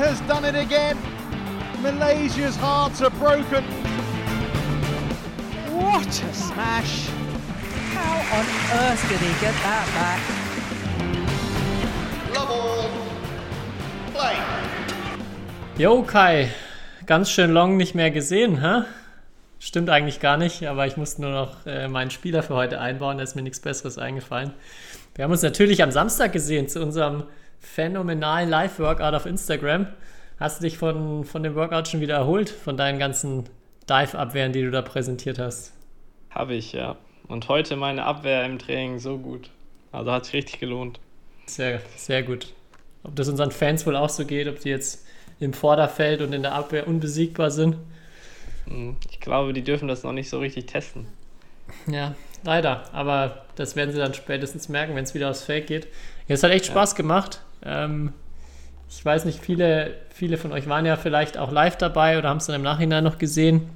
[0.00, 0.96] has done it again.
[1.82, 3.62] Malaysia's hearts are broken.
[5.76, 7.10] What a smash!
[7.92, 8.46] How on
[8.80, 10.20] earth did he get that back?
[12.34, 12.88] Level.
[14.14, 14.36] Play.
[15.76, 16.48] Jo, Kai,
[17.04, 18.84] ganz schön long nicht mehr gesehen, hä?
[19.58, 23.18] Stimmt eigentlich gar nicht, aber ich musste nur noch äh, meinen Spieler für heute einbauen,
[23.18, 24.54] da ist mir nichts Besseres eingefallen.
[25.14, 27.24] Wir haben uns natürlich am Samstag gesehen zu unserem
[27.60, 29.86] phänomenalen Live-Workout auf Instagram.
[30.38, 33.44] Hast du dich von, von dem Workout schon wieder erholt, von deinen ganzen
[33.88, 35.72] Dive-Abwehren, die du da präsentiert hast?
[36.30, 36.96] Habe ich, ja.
[37.28, 39.50] Und heute meine Abwehr im Training so gut.
[39.92, 40.98] Also hat sich richtig gelohnt.
[41.46, 42.52] Sehr, sehr gut.
[43.02, 45.04] Ob das unseren Fans wohl auch so geht, ob die jetzt
[45.38, 47.76] im Vorderfeld und in der Abwehr unbesiegbar sind.
[48.66, 51.06] Hm, Ich glaube, die dürfen das noch nicht so richtig testen.
[51.86, 52.84] Ja, leider.
[52.92, 55.86] Aber das werden sie dann spätestens merken, wenn es wieder aufs Feld geht.
[56.28, 57.40] Ja, es hat echt Spaß gemacht.
[57.64, 58.12] Ähm,
[58.88, 62.38] ich weiß nicht, viele, viele von euch waren ja vielleicht auch live dabei oder haben
[62.38, 63.68] es dann im Nachhinein noch gesehen.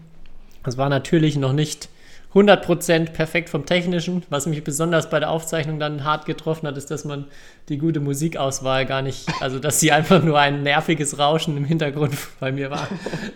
[0.66, 1.88] Es war natürlich noch nicht
[2.34, 4.24] 100% perfekt vom Technischen.
[4.28, 7.26] Was mich besonders bei der Aufzeichnung dann hart getroffen hat, ist, dass man
[7.68, 12.16] die gute Musikauswahl gar nicht, also dass sie einfach nur ein nerviges Rauschen im Hintergrund
[12.40, 12.88] bei mir war.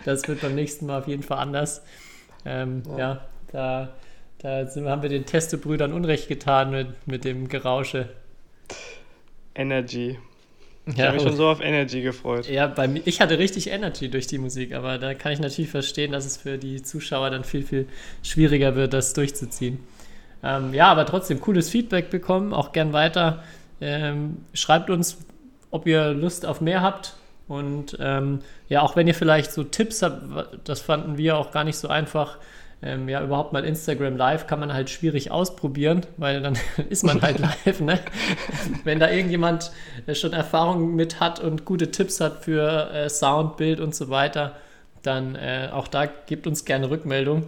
[0.03, 1.81] Das wird beim nächsten Mal auf jeden Fall anders.
[2.45, 3.21] Ähm, ja.
[3.51, 3.89] da,
[4.39, 8.09] da sind, haben wir den Testebrüdern Unrecht getan mit, mit dem Gerausche.
[9.55, 10.17] Energy.
[10.95, 12.47] Ich Ja, habe mich schon so auf Energy gefreut.
[12.47, 15.69] Ja, bei mir, ich hatte richtig Energy durch die Musik, aber da kann ich natürlich
[15.69, 17.87] verstehen, dass es für die Zuschauer dann viel, viel
[18.23, 19.79] schwieriger wird, das durchzuziehen.
[20.43, 23.43] Ähm, ja, aber trotzdem cooles Feedback bekommen, auch gern weiter.
[23.81, 25.17] Ähm, schreibt uns,
[25.71, 27.15] ob ihr Lust auf mehr habt.
[27.47, 30.21] Und ähm, ja, auch wenn ihr vielleicht so Tipps habt,
[30.67, 32.37] das fanden wir auch gar nicht so einfach.
[32.81, 36.57] Ähm, ja, überhaupt mal Instagram Live kann man halt schwierig ausprobieren, weil dann
[36.89, 37.99] ist man halt live, ne?
[38.85, 39.71] Wenn da irgendjemand
[40.07, 44.09] äh, schon Erfahrung mit hat und gute Tipps hat für äh, Sound, Bild und so
[44.09, 44.55] weiter,
[45.03, 47.45] dann äh, auch da gebt uns gerne Rückmeldung.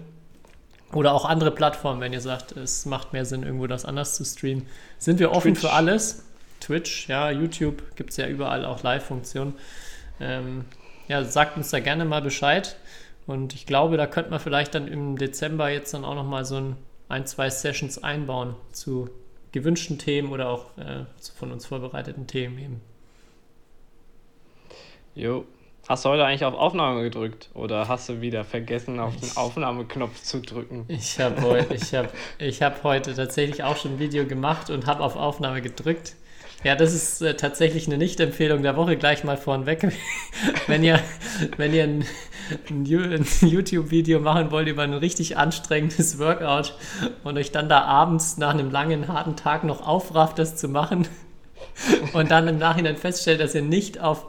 [0.93, 4.25] Oder auch andere Plattformen, wenn ihr sagt, es macht mehr Sinn, irgendwo das anders zu
[4.25, 4.65] streamen.
[4.97, 5.61] Sind wir offen Twitch.
[5.61, 6.25] für alles?
[6.59, 9.53] Twitch, ja, YouTube gibt es ja überall auch Live-Funktionen.
[10.19, 10.65] Ähm,
[11.07, 12.75] ja, sagt uns da gerne mal Bescheid.
[13.27, 16.57] Und ich glaube, da könnte man vielleicht dann im Dezember jetzt dann auch nochmal so
[16.57, 16.75] ein,
[17.07, 19.09] ein, zwei Sessions einbauen zu
[19.51, 22.81] gewünschten Themen oder auch äh, zu von uns vorbereiteten Themen eben.
[25.13, 25.45] Jo.
[25.87, 27.49] Hast du heute eigentlich auf Aufnahme gedrückt?
[27.53, 30.85] Oder hast du wieder vergessen, auf den Aufnahmeknopf zu drücken?
[30.87, 34.85] Ich habe heute, ich hab, ich hab heute tatsächlich auch schon ein Video gemacht und
[34.85, 36.15] habe auf Aufnahme gedrückt.
[36.63, 39.87] Ja, das ist äh, tatsächlich eine Nicht-Empfehlung der Woche, gleich mal vornweg.
[40.67, 40.99] wenn ihr,
[41.57, 42.05] wenn ihr ein,
[42.69, 42.85] ein,
[43.41, 46.77] ein YouTube-Video machen wollt über ein richtig anstrengendes Workout
[47.23, 51.07] und euch dann da abends nach einem langen, harten Tag noch aufrafft, das zu machen
[52.13, 54.27] und dann im Nachhinein feststellt, dass ihr nicht auf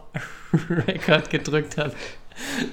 [0.70, 1.96] Record gedrückt habt.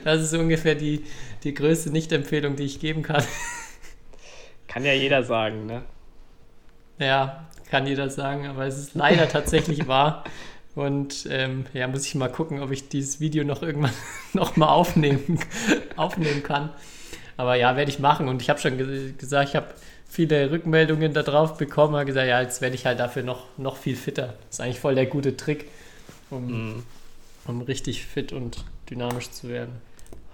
[0.06, 1.03] Das ist ungefähr die,
[1.44, 3.24] die größte Nicht-Empfehlung, die ich geben kann.
[4.70, 5.84] Kann ja jeder sagen, ne?
[6.97, 10.24] Ja, kann jeder sagen, aber es ist leider tatsächlich wahr.
[10.75, 13.91] Und ähm, ja, muss ich mal gucken, ob ich dieses Video noch irgendwann
[14.34, 15.40] noch mal aufnehmen,
[15.96, 16.69] aufnehmen kann.
[17.38, 18.28] Aber ja, werde ich machen.
[18.28, 19.68] Und ich habe schon ge gesagt, ich habe
[20.08, 21.96] viele Rückmeldungen darauf bekommen.
[21.96, 24.35] Habe gesagt, ja, jetzt werde ich halt dafür noch, noch viel fitter.
[24.47, 25.69] Das ist eigentlich voll der gute Trick,
[26.29, 26.84] um, Mhm.
[27.46, 29.74] um richtig fit und dynamisch zu werden.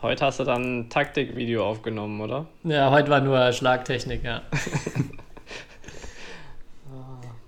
[0.02, 2.46] Heute hast du dann ein Taktikvideo aufgenommen, oder?
[2.64, 4.42] Ja, heute war nur Schlagtechnik, ja.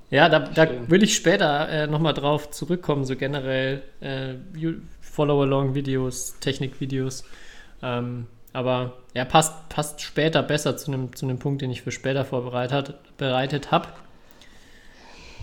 [0.09, 4.35] Ja, da, da will ich später äh, nochmal drauf zurückkommen, so generell äh,
[5.01, 7.25] Follow-along-Videos, Technikvideos.
[7.81, 12.23] Ähm, aber ja, passt, passt später besser zu einem zu Punkt, den ich für später
[12.23, 13.89] vorbereitet bereitet habe.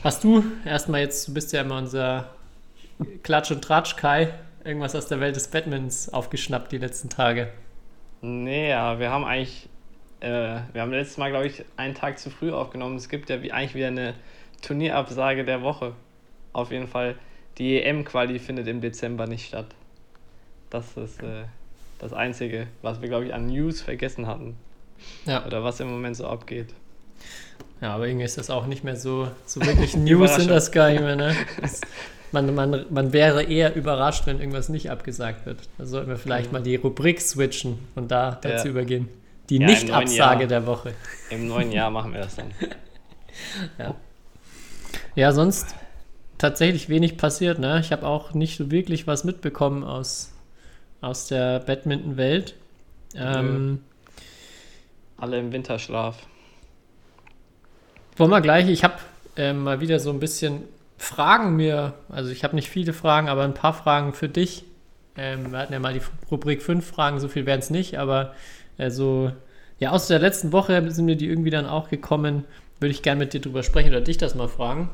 [0.02, 2.30] Hast du erstmal jetzt, du bist ja immer unser
[3.22, 4.32] Klatsch- und Tratsch-Kai,
[4.64, 7.48] irgendwas aus der Welt des Badmintons aufgeschnappt die letzten Tage?
[8.22, 9.68] Nee, ja, wir haben eigentlich,
[10.20, 12.96] äh, wir haben letztes Mal, glaube ich, einen Tag zu früh aufgenommen.
[12.96, 14.14] Es gibt ja wie, eigentlich wieder eine
[14.66, 15.92] Turnierabsage der Woche.
[16.52, 17.16] Auf jeden Fall,
[17.58, 19.66] die EM-Quali findet im Dezember nicht statt.
[20.70, 21.44] Das ist äh,
[21.98, 24.56] das Einzige, was wir, glaube ich, an News vergessen hatten.
[25.26, 25.44] Ja.
[25.46, 26.68] Oder was im Moment so abgeht.
[27.80, 30.90] Ja, aber irgendwie ist das auch nicht mehr so, so wirklich News sind das gar
[30.90, 31.34] nicht mehr, ne?
[31.60, 31.80] Das,
[32.32, 35.68] man, man, man wäre eher überrascht, wenn irgendwas nicht abgesagt wird.
[35.78, 38.70] Da sollten wir vielleicht mal die Rubrik switchen und da dazu Ja.
[38.72, 39.08] übergehen.
[39.50, 40.94] Die Ja, Nicht-Absage der Woche.
[41.30, 42.50] Im neuen Jahr machen wir das dann.
[43.78, 43.94] Ja,
[45.32, 45.74] sonst
[46.38, 47.80] tatsächlich wenig passiert, ne?
[47.80, 50.32] Ich habe auch nicht so wirklich was mitbekommen aus,
[51.00, 52.54] aus der Badminton-Welt.
[53.14, 53.80] Ähm,
[55.16, 56.26] Alle im Winterschlaf.
[58.16, 58.94] Wollen wir gleich, ich habe
[59.36, 60.62] ähm, mal wieder so ein bisschen
[60.98, 64.64] Fragen mir, also ich habe nicht viele Fragen, aber ein paar Fragen für dich
[65.16, 68.34] Ähm, wir hatten ja mal die Rubrik 5 Fragen, so viel wären es nicht, aber
[68.78, 69.30] äh, so,
[69.78, 72.44] ja, aus der letzten Woche sind mir die irgendwie dann auch gekommen.
[72.80, 74.90] Würde ich gerne mit dir drüber sprechen oder dich das mal fragen.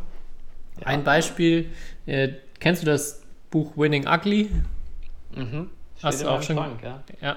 [0.80, 0.86] Ja.
[0.86, 1.70] Ein Beispiel,
[2.06, 2.28] äh,
[2.58, 4.50] kennst du das Buch Winning Ugly?
[5.34, 5.70] Mhm.
[6.02, 7.02] Hast du auch schon- Schrank, ja.
[7.20, 7.36] Ja,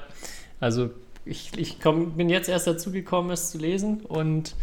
[0.59, 0.89] also
[1.25, 4.55] ich, ich komm, bin jetzt erst dazu gekommen, es zu lesen und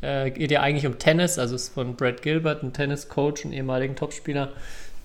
[0.00, 3.52] äh, geht ja eigentlich um Tennis, also es ist von Brad Gilbert, ein Tenniscoach, ein
[3.52, 4.52] ehemaligen Topspieler,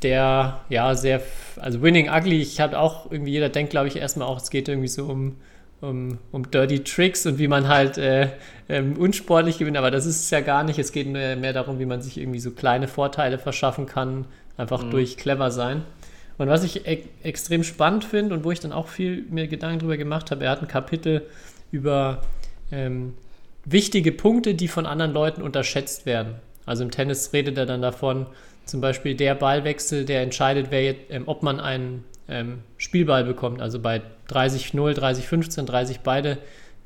[0.03, 1.21] der ja sehr,
[1.55, 4.67] also Winning Ugly, ich habe auch irgendwie, jeder denkt glaube ich erstmal auch, es geht
[4.67, 5.37] irgendwie so um,
[5.83, 8.29] um, um Dirty Tricks und wie man halt äh,
[8.69, 11.77] ähm, unsportlich gewinnt, aber das ist es ja gar nicht, es geht mehr, mehr darum,
[11.77, 14.25] wie man sich irgendwie so kleine Vorteile verschaffen kann,
[14.55, 15.83] einfach durch clever sein.
[16.37, 19.79] Und was ich e extrem spannend finde und wo ich dann auch viel mir Gedanken
[19.79, 21.23] drüber gemacht habe, er hat ein Kapitel
[21.71, 22.21] über
[22.71, 23.13] ähm,
[23.65, 26.35] wichtige Punkte, die von anderen Leuten unterschätzt werden.
[26.65, 28.25] Also im Tennis redet er dann davon,
[28.65, 33.61] zum Beispiel der Ballwechsel, der entscheidet, wer ähm, ob man einen ähm, Spielball bekommt.
[33.61, 36.37] Also bei 30-0, 30-15, 30 beide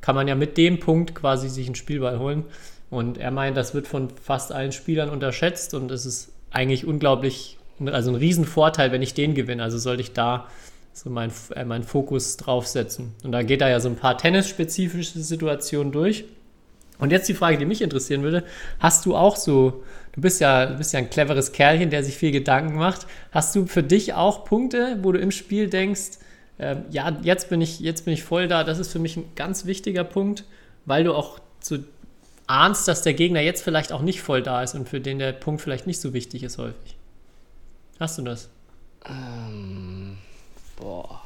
[0.01, 2.45] kann man ja mit dem Punkt quasi sich einen Spielball holen.
[2.89, 7.57] Und er meint, das wird von fast allen Spielern unterschätzt und es ist eigentlich unglaublich,
[7.85, 9.63] also ein Riesenvorteil, wenn ich den gewinne.
[9.63, 10.47] Also sollte ich da
[10.93, 13.13] so mein, äh, meinen Fokus draufsetzen.
[13.23, 16.25] Und da geht er ja so ein paar tennisspezifische Situationen durch.
[16.99, 18.43] Und jetzt die Frage, die mich interessieren würde:
[18.79, 19.83] Hast du auch so,
[20.13, 23.07] du bist ja, du bist ja ein cleveres Kerlchen, der sich viel Gedanken macht.
[23.31, 26.19] Hast du für dich auch Punkte, wo du im Spiel denkst,
[26.59, 29.31] ähm, ja, jetzt bin ich, jetzt bin ich voll da, das ist für mich ein
[29.35, 30.43] ganz wichtiger Punkt,
[30.85, 31.77] weil du auch so
[32.47, 35.33] ahnst, dass der Gegner jetzt vielleicht auch nicht voll da ist und für den der
[35.33, 36.97] Punkt vielleicht nicht so wichtig ist häufig.
[37.99, 38.49] Hast du das?
[39.05, 40.17] Ähm,
[40.77, 41.21] boah.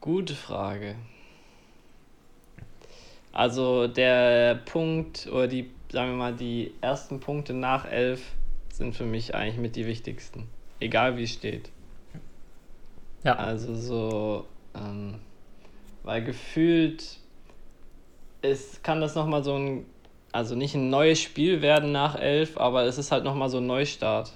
[0.00, 0.94] Gute Frage.
[3.32, 8.22] Also der Punkt oder die, sagen wir mal, die ersten Punkte nach elf
[8.72, 10.48] sind für mich eigentlich mit die wichtigsten.
[10.80, 11.70] Egal wie es steht.
[13.24, 13.34] Ja.
[13.36, 15.16] Also so, ähm,
[16.04, 17.18] weil gefühlt
[18.42, 19.86] ist, kann das nochmal so ein,
[20.32, 23.66] also nicht ein neues Spiel werden nach elf, aber es ist halt nochmal so ein
[23.66, 24.32] Neustart.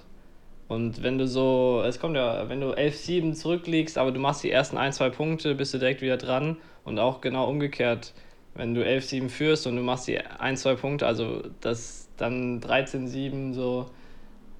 [0.67, 4.51] Und wenn du so, es kommt ja, wenn du 11-7 zurückliegst, aber du machst die
[4.51, 6.57] ersten ein, zwei Punkte, bist du direkt wieder dran.
[6.83, 8.13] Und auch genau umgekehrt,
[8.55, 13.53] wenn du 11-7 führst und du machst die ein, zwei Punkte, also das dann 13-7
[13.53, 13.89] so,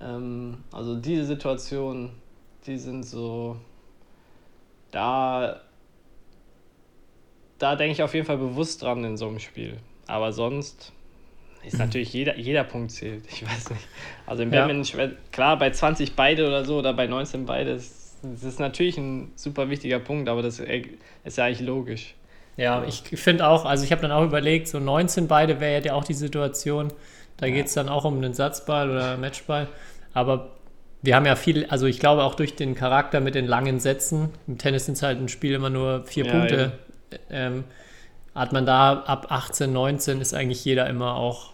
[0.02, 2.12] ähm, also diese Situation,
[2.66, 3.58] die sind so,
[4.92, 5.62] da,
[7.60, 9.78] da denke ich auf jeden Fall bewusst dran in so einem Spiel.
[10.08, 10.92] Aber sonst
[11.64, 13.24] ist natürlich jeder, jeder Punkt zählt.
[13.32, 13.88] Ich weiß nicht.
[14.26, 14.66] Also im Ja.
[14.68, 18.98] Badminton, klar, bei 20 beide oder so oder bei 19 beide, ist- das ist natürlich
[18.98, 22.16] ein super wichtiger Punkt, aber das ist ja eigentlich logisch.
[22.56, 25.94] Ja, ich finde auch, also ich habe dann auch überlegt, so 19 beide wäre ja
[25.94, 26.94] auch die Situation.
[27.38, 29.68] Da geht es dann auch um einen Satzball oder Matchball.
[30.14, 30.52] Aber
[31.02, 34.30] wir haben ja viel, also ich glaube auch durch den Charakter mit den langen Sätzen,
[34.48, 36.72] im Tennis sind es halt ein Spiel immer nur vier Ja, Punkte,
[37.30, 37.64] ähm,
[38.36, 41.52] hat man da ab 18, 19 ist eigentlich jeder immer auch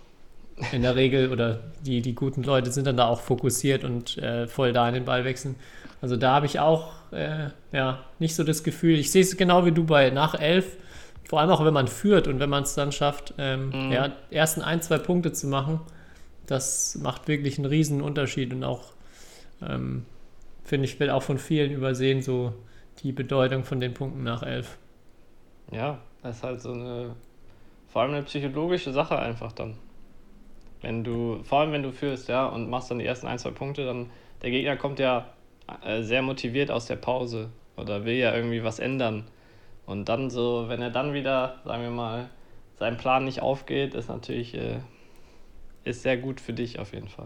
[0.72, 4.48] in der Regel oder die, die guten Leute sind dann da auch fokussiert und äh,
[4.48, 5.56] voll da in den Ball wechseln.
[6.02, 9.66] Also da habe ich auch äh, ja, nicht so das Gefühl, ich sehe es genau
[9.66, 10.78] wie du bei nach elf,
[11.30, 13.92] vor allem auch wenn man führt und wenn man es dann schafft, ähm, Mhm.
[13.94, 15.80] ja, ersten ein, zwei Punkte zu machen,
[16.48, 18.94] das macht wirklich einen riesen Unterschied und auch,
[19.62, 20.06] ähm,
[20.66, 22.54] finde ich, wird auch von vielen übersehen, so
[23.04, 24.78] die Bedeutung von den Punkten nach elf.
[25.72, 27.16] Ja, das ist halt so eine,
[27.90, 29.76] vor allem eine psychologische Sache einfach dann.
[30.82, 33.52] Wenn du, vor allem wenn du führst, ja, und machst dann die ersten ein, zwei
[33.52, 34.10] Punkte, dann
[34.42, 35.28] der Gegner kommt ja
[35.86, 39.26] äh, sehr motiviert aus der Pause oder will ja irgendwie was ändern.
[39.90, 42.30] Und dann so, wenn er dann wieder, sagen wir mal,
[42.78, 44.78] sein Plan nicht aufgeht, ist natürlich, äh,
[45.84, 47.26] ist sehr gut für dich auf jeden Fall.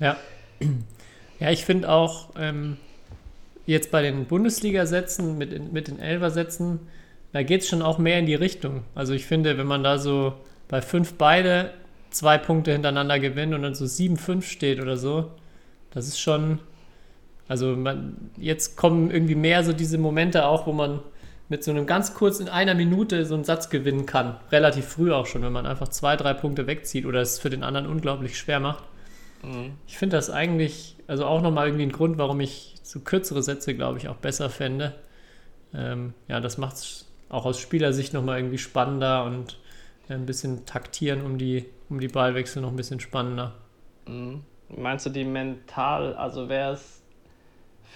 [0.00, 0.16] Ja.
[1.38, 2.78] Ja, ich finde auch ähm,
[3.64, 6.80] jetzt bei den Bundesliga-Sätzen mit, den- mit den Elfer-Sätzen,
[7.32, 8.82] da geht es schon auch mehr in die Richtung.
[8.96, 10.34] Also ich finde, wenn man da so
[10.66, 11.70] bei fünf beide
[12.10, 15.30] zwei Punkte hintereinander gewinnt und dann so 7-5 steht oder so,
[15.92, 16.58] das ist schon,
[17.46, 20.98] also man, jetzt kommen irgendwie mehr so diese Momente auch, wo man
[21.50, 24.36] mit so einem ganz kurz in einer Minute so einen Satz gewinnen kann.
[24.52, 27.64] Relativ früh auch schon, wenn man einfach zwei, drei Punkte wegzieht oder es für den
[27.64, 28.84] anderen unglaublich schwer macht.
[29.42, 29.72] Mhm.
[29.88, 33.74] Ich finde das eigentlich, also auch nochmal irgendwie ein Grund, warum ich so kürzere Sätze,
[33.74, 34.94] glaube ich, auch besser fände.
[35.74, 39.58] Ähm, ja, das macht es auch aus Spielersicht nochmal irgendwie spannender und
[40.08, 43.54] äh, ein bisschen taktieren um die, um die Ballwechsel noch ein bisschen spannender.
[44.06, 44.42] Mhm.
[44.68, 46.99] Meinst du die mental, also wäre es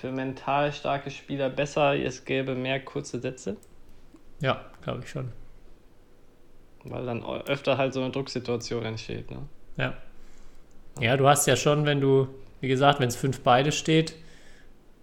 [0.00, 3.56] für mental starke Spieler besser, es gäbe mehr kurze Sätze?
[4.40, 5.32] Ja, glaube ich schon.
[6.84, 9.30] Weil dann öfter halt so eine Drucksituation entsteht.
[9.30, 9.38] Ne?
[9.76, 9.94] Ja.
[11.00, 12.28] Ja, du hast ja schon, wenn du,
[12.60, 14.14] wie gesagt, wenn es fünf beide steht,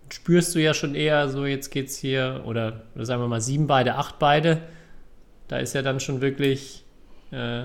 [0.09, 3.67] spürst du ja schon eher so, jetzt geht's hier, oder, oder sagen wir mal sieben
[3.67, 4.61] beide, acht beide.
[5.47, 6.85] Da ist ja dann schon wirklich
[7.31, 7.63] äh,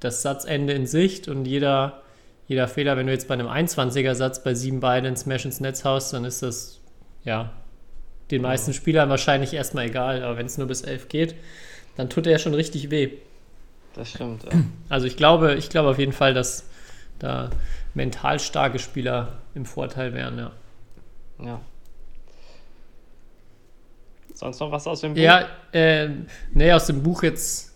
[0.00, 2.02] das Satzende in Sicht und jeder,
[2.46, 5.60] jeder Fehler, wenn du jetzt bei einem 21er Satz bei sieben beide ins Smash ins
[5.60, 6.80] Netz haust, dann ist das
[7.24, 7.52] ja
[8.30, 11.34] den meisten Spielern wahrscheinlich erstmal egal, aber wenn es nur bis elf geht,
[11.96, 13.10] dann tut er schon richtig weh.
[13.94, 14.50] Das stimmt, ja.
[14.88, 16.68] Also ich glaube, ich glaube auf jeden Fall, dass
[17.18, 17.50] da
[17.94, 20.52] mental starke Spieler im Vorteil wären, ja.
[21.38, 21.60] ja.
[24.34, 25.20] Sonst noch was aus dem Buch?
[25.20, 26.08] Ja, äh,
[26.52, 27.72] nee, aus dem Buch jetzt.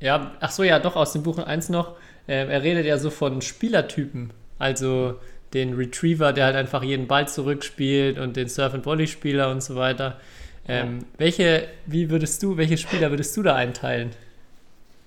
[0.00, 1.96] Ja, ach so, ja, doch, aus dem Buch eins noch.
[2.26, 4.32] Äh, er redet ja so von Spielertypen.
[4.58, 5.18] Also
[5.52, 10.20] den Retriever, der halt einfach jeden Ball zurückspielt und den Surf-and-Volley-Spieler und so weiter.
[10.66, 11.06] Ähm, ja.
[11.18, 14.10] Welche, wie würdest du, welche Spieler würdest du da einteilen?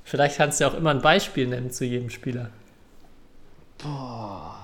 [0.03, 2.49] Vielleicht kannst du ja auch immer ein Beispiel nennen zu jedem Spieler.
[3.77, 4.55] Boah.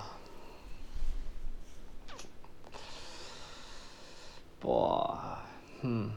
[4.62, 5.44] Boah.
[5.82, 6.12] Hm.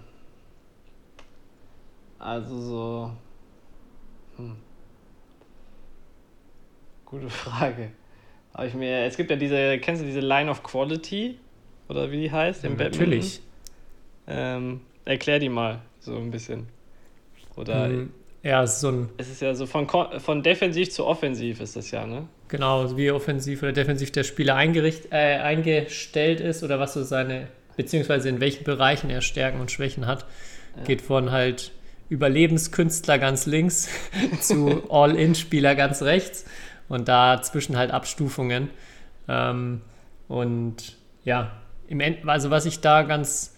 [2.18, 3.10] Also so.
[4.36, 4.65] Hm.
[7.06, 7.90] Gute Frage.
[8.64, 9.04] Ich mir.
[9.04, 9.78] Es gibt ja diese.
[9.78, 11.38] Kennst du diese Line of Quality?
[11.88, 12.64] Oder wie die heißt?
[12.64, 13.40] Im ja, Natürlich.
[14.26, 16.66] Ähm, erklär die mal so ein bisschen.
[17.54, 17.86] Oder.
[17.86, 18.12] Hm.
[18.42, 19.08] Ja, es ist so ein.
[19.18, 22.28] Es ist ja so von, von defensiv zu offensiv ist das ja, ne?
[22.48, 27.48] Genau, wie offensiv oder defensiv der Spieler eingericht, äh, eingestellt ist oder was so seine,
[27.76, 30.26] beziehungsweise in welchen Bereichen er Stärken und Schwächen hat.
[30.76, 30.84] Ja.
[30.84, 31.72] Geht von halt
[32.08, 33.88] Überlebenskünstler ganz links
[34.40, 36.44] zu All-In-Spieler ganz rechts
[36.88, 38.70] und dazwischen halt Abstufungen.
[39.28, 39.80] Ähm,
[40.28, 41.52] und ja,
[41.88, 43.56] im End, also was ich da ganz,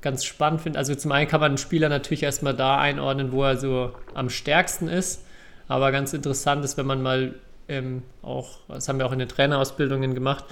[0.00, 3.44] ganz spannend finde, also zum einen kann man einen Spieler natürlich erstmal da einordnen, wo
[3.44, 5.24] er so am stärksten ist.
[5.68, 7.34] Aber ganz interessant ist, wenn man mal
[7.68, 10.44] ähm, auch, das haben wir auch in den Trainerausbildungen gemacht,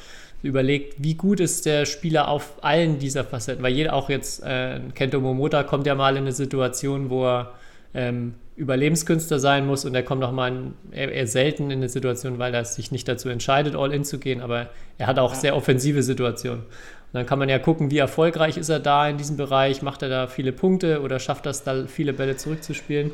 [0.42, 3.62] überlegt, wie gut ist der Spieler auf allen dieser Facetten.
[3.62, 7.54] Weil jeder auch jetzt, äh, Kento Momota kommt ja mal in eine Situation, wo er
[7.94, 11.88] ähm, Überlebenskünstler sein muss und er kommt auch mal in, eher, eher, selten in eine
[11.88, 15.32] Situation, weil er sich nicht dazu entscheidet, all in zu gehen, aber er hat auch
[15.34, 15.40] ja.
[15.40, 16.62] sehr offensive Situationen.
[16.62, 20.02] Und dann kann man ja gucken, wie erfolgreich ist er da in diesem Bereich, macht
[20.02, 23.12] er da viele Punkte oder schafft das da viele Bälle zurückzuspielen.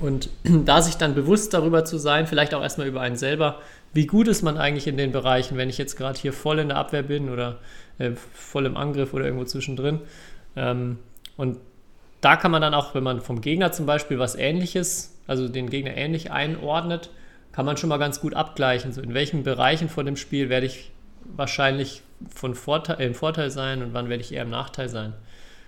[0.00, 0.28] Und
[0.64, 3.56] da sich dann bewusst darüber zu sein, vielleicht auch erstmal über einen selber,
[3.94, 6.68] wie gut ist man eigentlich in den Bereichen, wenn ich jetzt gerade hier voll in
[6.68, 7.56] der Abwehr bin oder
[7.96, 10.00] äh, voll im Angriff oder irgendwo zwischendrin.
[10.54, 10.98] Ähm,
[11.38, 11.56] und
[12.20, 15.70] da kann man dann auch, wenn man vom Gegner zum Beispiel was Ähnliches, also den
[15.70, 17.10] Gegner ähnlich einordnet,
[17.52, 20.66] kann man schon mal ganz gut abgleichen, so in welchen Bereichen von dem Spiel werde
[20.66, 20.90] ich
[21.24, 22.02] wahrscheinlich
[22.34, 25.12] von Vorteil, im Vorteil sein und wann werde ich eher im Nachteil sein.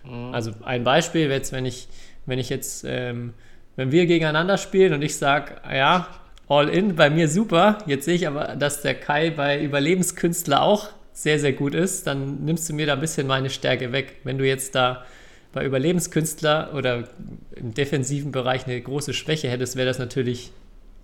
[0.05, 0.35] Mhm.
[0.35, 1.89] Also ein Beispiel, jetzt, wenn ich,
[2.27, 3.35] wenn ich jetzt ähm,
[3.81, 6.07] wenn wir gegeneinander spielen und ich sage, ja,
[6.49, 10.89] all in, bei mir super, jetzt sehe ich aber, dass der Kai bei Überlebenskünstler auch
[11.15, 14.17] sehr, sehr gut ist, dann nimmst du mir da ein bisschen meine Stärke weg.
[14.25, 15.05] Wenn du jetzt da
[15.53, 17.09] bei Überlebenskünstler oder
[17.57, 20.53] im defensiven Bereich eine große Schwäche hättest, wäre das natürlich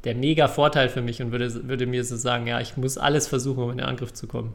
[0.04, 3.26] der mega Vorteil für mich und würde, würde mir so sagen, ja, ich muss alles
[3.26, 4.54] versuchen, um in den Angriff zu kommen.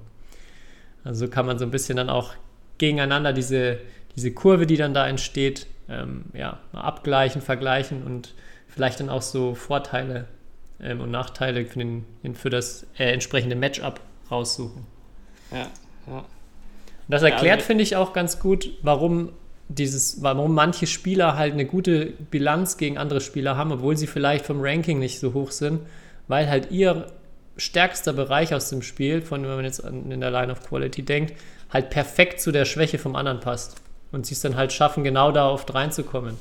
[1.03, 2.33] Also kann man so ein bisschen dann auch
[2.77, 3.79] gegeneinander diese,
[4.15, 8.33] diese Kurve, die dann da entsteht, ähm, ja, mal abgleichen, vergleichen und
[8.67, 10.25] vielleicht dann auch so Vorteile
[10.81, 14.85] ähm, und Nachteile für, den, für das äh, entsprechende Matchup raussuchen.
[15.51, 15.67] Ja,
[16.07, 16.17] ja.
[16.17, 16.25] Und
[17.07, 19.33] das erklärt, ja, also, finde ich, auch ganz gut, warum
[19.75, 24.45] dieses, warum manche Spieler halt eine gute Bilanz gegen andere Spieler haben, obwohl sie vielleicht
[24.45, 25.81] vom Ranking nicht so hoch sind,
[26.27, 27.07] weil halt ihr
[27.57, 31.33] stärkster Bereich aus dem Spiel, von wenn man jetzt in der Line of Quality denkt,
[31.69, 35.31] halt perfekt zu der Schwäche vom anderen passt und sie es dann halt schaffen, genau
[35.31, 36.37] da oft reinzukommen.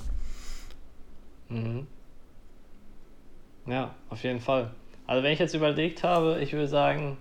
[1.48, 1.86] Mhm.
[3.66, 4.70] Ja, auf jeden Fall.
[5.06, 7.16] Also wenn ich jetzt überlegt habe, ich würde sagen,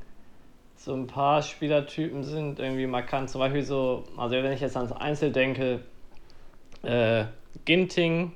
[0.78, 3.30] so ein paar Spielertypen sind irgendwie markant.
[3.30, 5.82] Zum Beispiel so, also wenn ich jetzt ans Einzel denke,
[6.84, 7.26] äh,
[7.66, 8.32] Ginting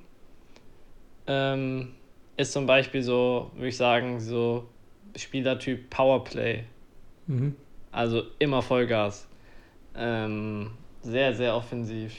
[1.27, 1.93] ähm,
[2.37, 4.67] ist zum Beispiel so, würde ich sagen, so
[5.15, 6.63] Spielertyp Powerplay.
[7.27, 7.55] Mhm.
[7.91, 9.27] Also immer Vollgas.
[9.95, 10.71] Ähm,
[11.01, 12.15] sehr, sehr offensiv.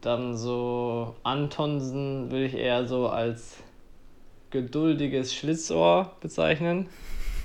[0.00, 3.62] Dann so Antonsen würde ich eher so als
[4.50, 6.88] geduldiges Schlitzohr bezeichnen.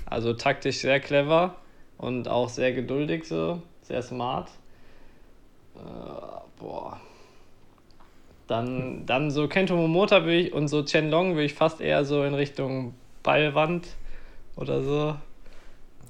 [0.06, 1.56] Also taktisch sehr clever
[1.96, 4.50] und auch sehr geduldig so, sehr smart.
[5.76, 5.80] Äh,
[6.58, 7.00] boah.
[8.50, 12.04] Dann, dann so Kento Momota würde ich und so Chen Long würde ich fast eher
[12.04, 13.86] so in Richtung Ballwand
[14.56, 15.14] oder so.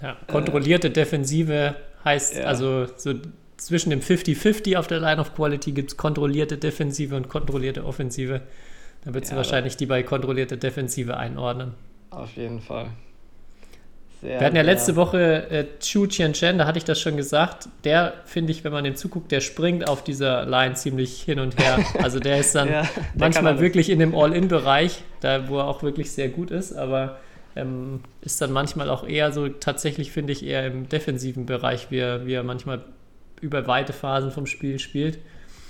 [0.00, 2.44] Ja, kontrollierte äh, Defensive heißt ja.
[2.44, 3.12] also so
[3.59, 8.40] zwischen dem 50-50 auf der Line of Quality gibt es kontrollierte Defensive und kontrollierte Offensive.
[9.04, 11.75] Da wird sie ja, wahrscheinlich die bei kontrollierte Defensive einordnen.
[12.09, 12.87] Auf jeden Fall.
[14.22, 17.16] Sehr, Wir hatten ja letzte Woche äh, Chu Chen Chen, da hatte ich das schon
[17.16, 17.68] gesagt.
[17.84, 21.58] Der, finde ich, wenn man dem zuguckt, der springt auf dieser Line ziemlich hin und
[21.58, 21.78] her.
[22.02, 25.82] Also der ist dann Ja, der manchmal wirklich in dem All-In-Bereich, da wo er auch
[25.82, 27.18] wirklich sehr gut ist, aber
[27.56, 31.98] ähm, ist dann manchmal auch eher so, tatsächlich finde ich eher im defensiven Bereich, wie
[31.98, 32.84] er, wie er manchmal
[33.40, 35.18] über weite Phasen vom Spiel spielt.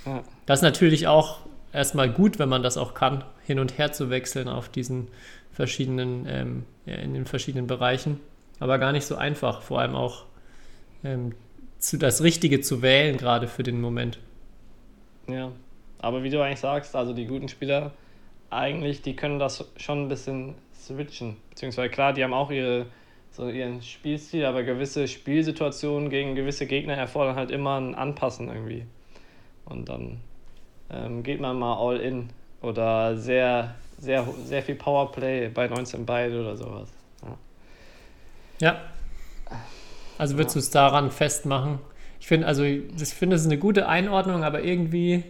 [0.05, 0.23] Ja.
[0.45, 1.39] Das ist natürlich auch
[1.71, 5.07] erstmal gut, wenn man das auch kann, hin und her zu wechseln auf diesen
[5.51, 8.19] verschiedenen, ähm, in den verschiedenen Bereichen.
[8.61, 10.25] Aber gar nicht so einfach, vor allem auch
[11.03, 11.33] ähm,
[11.79, 14.19] zu, das Richtige zu wählen, gerade für den Moment.
[15.27, 15.51] Ja,
[15.97, 17.91] aber wie du eigentlich sagst, also die guten Spieler,
[18.51, 21.37] eigentlich, die können das schon ein bisschen switchen.
[21.49, 22.85] Beziehungsweise klar, die haben auch ihre,
[23.31, 28.85] so ihren Spielstil, aber gewisse Spielsituationen gegen gewisse Gegner erfordern halt immer ein Anpassen irgendwie.
[29.65, 30.19] Und dann
[30.91, 32.29] ähm, geht man mal all in
[32.61, 37.00] oder sehr, sehr, sehr viel Powerplay bei 19 beide oder sowas.
[38.61, 38.73] Ja.
[38.73, 38.81] Ja.
[40.17, 41.79] Also würdest du es daran festmachen?
[42.19, 45.23] Ich finde, also ich finde, es ist eine gute Einordnung, aber irgendwie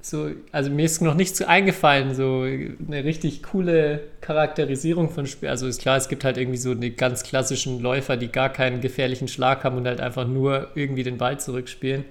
[0.00, 5.48] so, also mir ist noch nicht so eingefallen, so eine richtig coole Charakterisierung von Spiel.
[5.48, 8.80] Also ist klar, es gibt halt irgendwie so die ganz klassischen Läufer, die gar keinen
[8.80, 12.04] gefährlichen Schlag haben und halt einfach nur irgendwie den Ball zurückspielen.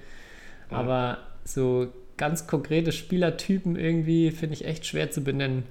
[0.70, 0.76] Ja.
[0.76, 5.64] Aber so ganz konkrete Spielertypen irgendwie finde ich echt schwer zu benennen.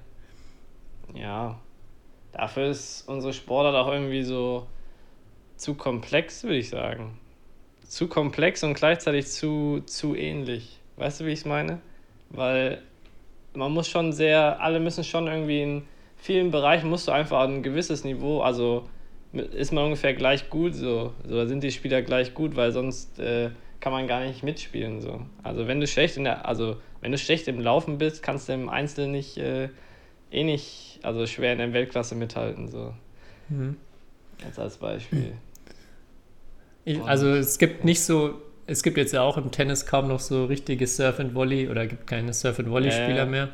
[1.15, 1.59] Ja,
[2.31, 4.67] dafür ist unsere Sportart auch irgendwie so
[5.57, 7.17] zu komplex, würde ich sagen.
[7.87, 10.79] Zu komplex und gleichzeitig zu, zu ähnlich.
[10.97, 11.81] Weißt du, wie ich es meine?
[12.29, 12.81] Weil
[13.53, 17.63] man muss schon sehr, alle müssen schon irgendwie in vielen Bereichen musst du einfach ein
[17.63, 18.87] gewisses Niveau, also
[19.33, 23.49] ist man ungefähr gleich gut so, da sind die Spieler gleich gut, weil sonst äh,
[23.79, 25.21] kann man gar nicht mitspielen so.
[25.41, 28.53] Also wenn du schlecht in der, also wenn du schlecht im Laufen bist, kannst du
[28.53, 29.69] im Einzelnen nicht äh,
[30.31, 32.93] eh nicht, also schwer in der Weltklasse mithalten so.
[33.49, 33.75] Mhm.
[34.43, 35.33] Jetzt als Beispiel.
[36.85, 40.19] Ich, also es gibt nicht so, es gibt jetzt ja auch im Tennis kaum noch
[40.19, 43.25] so richtige Surf and Volley oder gibt keine Surf and Volley Spieler Ja, ja.
[43.25, 43.49] mehr.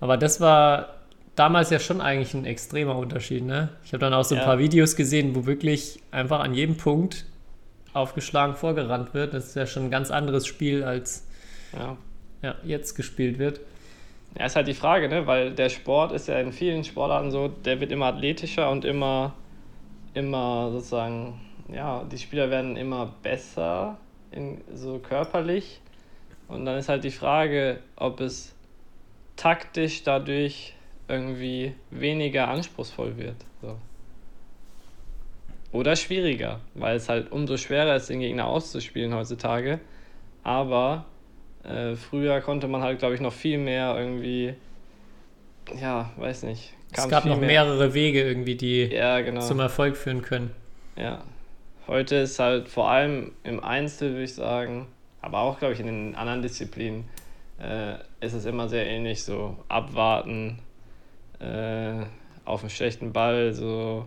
[0.00, 0.94] Aber das war
[1.34, 3.70] damals ja schon eigentlich ein extremer Unterschied, ne?
[3.84, 4.44] Ich habe dann auch so ein Ja.
[4.44, 7.26] paar Videos gesehen, wo wirklich einfach an jedem Punkt
[7.94, 9.34] aufgeschlagen vorgerannt wird.
[9.34, 11.26] Das ist ja schon ein ganz anderes Spiel als
[12.42, 13.60] ja, jetzt gespielt wird.
[14.36, 15.26] Ja, ist halt die Frage, ne?
[15.26, 19.34] Weil der Sport ist ja in vielen Sportarten so, der wird immer athletischer und immer,
[20.14, 21.40] immer sozusagen,
[21.72, 23.98] ja, die Spieler werden immer besser,
[24.30, 25.80] in, so körperlich.
[26.48, 28.54] Und dann ist halt die Frage, ob es
[29.36, 30.74] taktisch dadurch
[31.08, 33.36] irgendwie weniger anspruchsvoll wird.
[33.62, 33.76] So.
[35.72, 39.80] Oder schwieriger, weil es halt umso schwerer ist, den Gegner auszuspielen heutzutage.
[40.42, 41.04] Aber
[41.68, 44.54] äh, früher konnte man halt, glaube ich, noch viel mehr irgendwie,
[45.80, 46.72] ja, weiß nicht.
[46.92, 49.40] Es gab noch mehr- mehrere Wege irgendwie, die Ja, genau.
[49.40, 50.50] zum Erfolg führen können.
[50.96, 51.22] Ja.
[51.86, 54.86] Heute ist halt vor allem im Einzel, würde ich sagen,
[55.20, 57.04] aber auch, glaube ich, in den anderen Disziplinen,
[57.60, 59.22] äh, ist es immer sehr ähnlich.
[59.24, 60.58] So abwarten,
[61.40, 62.04] äh,
[62.44, 64.06] auf einen schlechten Ball, so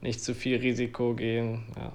[0.00, 1.64] nicht zu viel Risiko gehen.
[1.76, 1.92] Ja.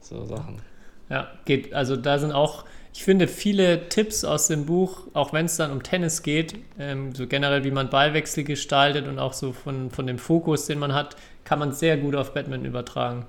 [0.00, 0.60] So Sachen.
[1.08, 1.74] Ja, geht.
[1.74, 5.70] Also da sind auch, ich finde, viele Tipps aus dem Buch, auch wenn es dann
[5.70, 10.06] um Tennis geht, ähm, so generell, wie man Ballwechsel gestaltet und auch so von, von
[10.06, 13.26] dem Fokus, den man hat, kann man sehr gut auf Badminton übertragen.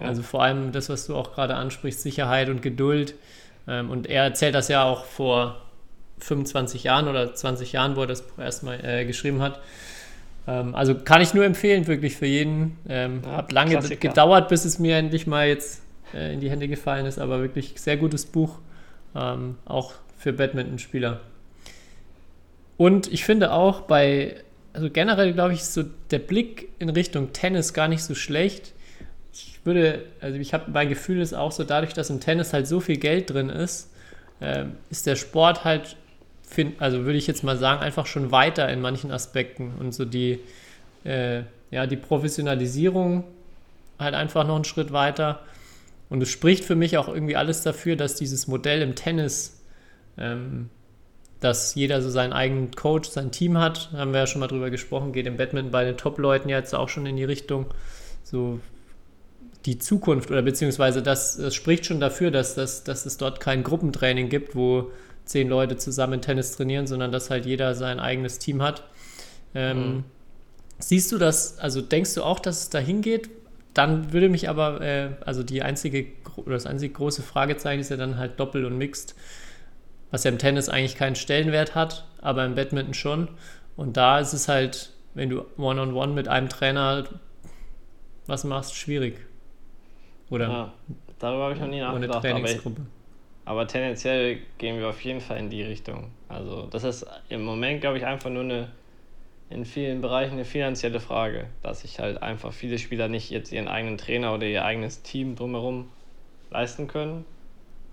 [0.00, 0.08] Ja.
[0.08, 3.14] Also vor allem das, was du auch gerade ansprichst, Sicherheit und Geduld.
[3.68, 5.62] Ähm, und er erzählt das ja auch vor
[6.18, 9.60] 25 Jahren oder 20 Jahren, wo er das Buch erstmal äh, geschrieben hat.
[10.48, 12.78] Ähm, also kann ich nur empfehlen, wirklich für jeden.
[12.88, 14.08] Ähm, Ja, hat lange Klassiker.
[14.08, 15.82] gedauert, bis es mir endlich mal jetzt
[16.14, 18.58] äh, in die Hände gefallen ist, aber wirklich sehr gutes Buch,
[19.16, 21.20] ähm, auch für Badmintonspieler.
[22.76, 24.36] Und ich finde auch bei,
[24.72, 28.72] also generell glaube ich, ist so der Blick in Richtung Tennis gar nicht so schlecht.
[29.32, 32.66] Ich würde, also ich habe mein Gefühl ist auch so, dadurch, dass im Tennis halt
[32.66, 33.90] so viel Geld drin ist,
[34.40, 35.96] ähm, ist der Sport halt,
[36.42, 40.04] find, also würde ich jetzt mal sagen, einfach schon weiter in manchen Aspekten und so
[40.04, 40.40] die,
[41.04, 43.24] äh, ja, die Professionalisierung
[43.98, 45.40] halt einfach noch einen Schritt weiter.
[46.08, 49.60] Und es spricht für mich auch irgendwie alles dafür, dass dieses Modell im Tennis,
[50.16, 50.70] ähm,
[51.40, 54.70] dass jeder so seinen eigenen Coach, sein Team hat, haben wir ja schon mal drüber
[54.70, 57.66] gesprochen, geht im Badminton bei den Top-Leuten jetzt auch schon in die Richtung,
[58.22, 58.60] so
[59.66, 63.64] die Zukunft oder beziehungsweise das, das spricht schon dafür, dass, das, dass es dort kein
[63.64, 64.90] Gruppentraining gibt, wo
[65.24, 68.84] zehn Leute zusammen Tennis trainieren, sondern dass halt jeder sein eigenes Team hat.
[69.54, 70.04] Ähm, Mhm.
[70.78, 73.30] Siehst du das, also denkst du auch, dass es dahin geht?
[73.76, 77.98] Dann würde mich aber, äh, also die einzige oder das einzige große Fragezeichen ist ja
[77.98, 79.14] dann halt Doppel und Mixed,
[80.10, 83.28] was ja im Tennis eigentlich keinen Stellenwert hat, aber im Badminton schon.
[83.76, 87.04] Und da ist es halt, wenn du One-on-One mit einem Trainer
[88.26, 89.18] was machst schwierig?
[90.30, 90.72] Oder Ja,
[91.18, 92.16] darüber habe ich noch nie ohne nachgedacht.
[92.16, 92.80] Aber, ich, Trainingsgruppe?
[93.44, 96.10] aber tendenziell gehen wir auf jeden Fall in die Richtung.
[96.28, 98.68] Also, das ist im Moment, glaube ich, einfach nur eine
[99.48, 103.68] in vielen Bereichen eine finanzielle Frage, dass sich halt einfach viele Spieler nicht jetzt ihren
[103.68, 105.88] eigenen Trainer oder ihr eigenes Team drumherum
[106.50, 107.24] leisten können.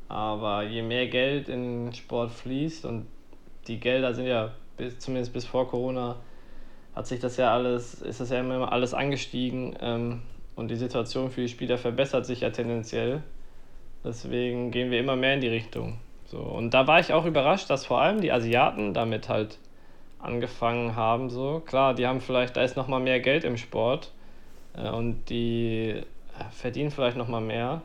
[0.07, 3.07] Aber je mehr Geld in den Sport fließt und
[3.67, 6.17] die Gelder sind ja bis, zumindest bis vor Corona
[6.95, 10.21] hat sich das ja alles, ist das ja immer alles angestiegen ähm,
[10.55, 13.23] und die Situation für die Spieler verbessert sich ja tendenziell.
[14.03, 15.97] Deswegen gehen wir immer mehr in die Richtung.
[16.25, 19.57] So, und da war ich auch überrascht, dass vor allem die Asiaten damit halt
[20.23, 21.29] angefangen haben.
[21.29, 21.61] So.
[21.65, 24.11] Klar, die haben vielleicht, da ist nochmal mehr Geld im Sport
[24.75, 26.03] äh, und die äh,
[26.51, 27.81] verdienen vielleicht nochmal mehr.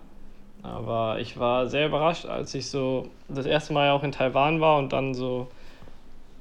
[0.63, 4.79] Aber ich war sehr überrascht, als ich so das erste Mal auch in Taiwan war
[4.79, 5.49] und dann so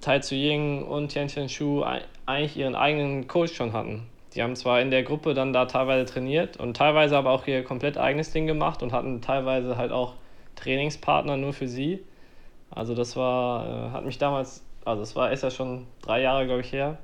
[0.01, 4.07] Tai Tzu Ying und Tian Chen Shu ei- eigentlich ihren eigenen Coach schon hatten.
[4.33, 7.63] Die haben zwar in der Gruppe dann da teilweise trainiert und teilweise aber auch ihr
[7.63, 10.13] komplett eigenes Ding gemacht und hatten teilweise halt auch
[10.55, 12.03] Trainingspartner nur für sie.
[12.69, 16.45] Also das war, äh, hat mich damals, also es war, ist ja schon drei Jahre,
[16.45, 16.97] glaube ich, her,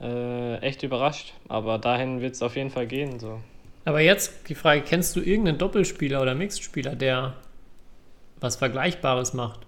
[0.00, 1.32] äh, echt überrascht.
[1.48, 3.18] Aber dahin wird es auf jeden Fall gehen.
[3.18, 3.40] So.
[3.84, 7.34] Aber jetzt die Frage, kennst du irgendeinen Doppelspieler oder Mixed-Spieler, der
[8.40, 9.60] was Vergleichbares macht?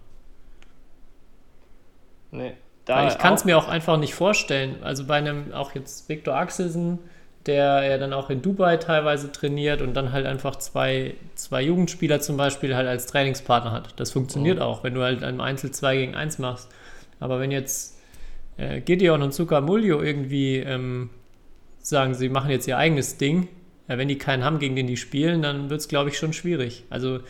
[2.31, 2.53] Nee.
[2.87, 4.83] Weil ich kann es mir auch einfach nicht vorstellen.
[4.83, 7.01] Also bei einem, auch jetzt Viktor Axelsen,
[7.47, 12.21] der ja dann auch in Dubai teilweise trainiert und dann halt einfach zwei, zwei Jugendspieler
[12.21, 13.95] zum Beispiel halt als Trainingspartner hat.
[13.99, 14.63] Das funktioniert Mhm.
[14.63, 16.69] auch, wenn du halt im Einzel 2 gegen 1 machst.
[17.21, 17.99] Aber wenn jetzt
[18.57, 21.11] äh, Gideon und Zuckermulio irgendwie ähm,
[21.79, 23.49] sagen, sie machen jetzt ihr eigenes Ding,
[23.89, 26.33] ja, wenn die keinen haben, gegen den die spielen, dann wird es, glaube ich, schon
[26.33, 26.85] schwierig.
[26.91, 27.21] Also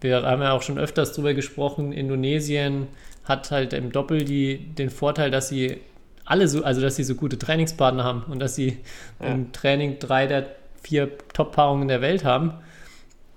[0.00, 2.88] wir haben ja auch schon öfters drüber gesprochen, Indonesien
[3.24, 5.78] hat halt im Doppel die, den Vorteil, dass sie
[6.24, 8.78] alle so, also dass sie so gute Trainingspartner haben und dass sie
[9.20, 9.26] Ja.
[9.28, 10.46] im Training drei der
[10.82, 12.52] vier Top-Paarungen der Welt haben.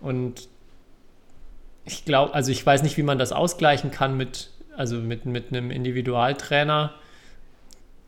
[0.02, 0.48] Und
[1.86, 5.50] ich glaube, also ich weiß nicht, wie man das ausgleichen kann mit, also mit, mit
[5.50, 6.94] einem Individualtrainer.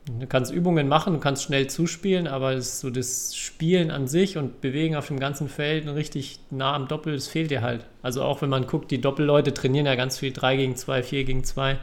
[0.06, 4.62] Du kannst Übungen machen, du kannst schnell zuspielen, aber so das Spielen an sich und
[4.62, 7.84] Bewegen auf dem ganzen Feld richtig nah am Doppel, das fehlt dir halt.
[8.00, 11.24] Also auch wenn man guckt, die Doppelleute trainieren ja ganz viel 3 gegen 2, 4
[11.24, 11.78] gegen 2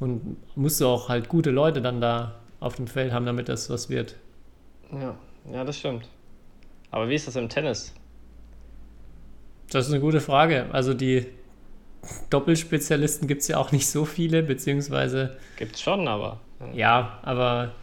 [0.00, 3.70] und musst du auch halt gute Leute dann da auf dem Feld haben, damit das
[3.70, 4.16] was wird.
[4.92, 5.16] Ja,
[5.52, 6.08] ja, das stimmt.
[6.90, 7.94] Aber wie ist das im Tennis?
[9.70, 10.66] Das ist eine gute Frage.
[10.72, 11.26] Also die
[12.30, 16.40] Doppelspezialisten gibt es ja auch nicht so viele, beziehungsweise Gibt's schon, aber.
[16.74, 17.74] Ja, aber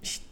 [0.00, 0.22] ich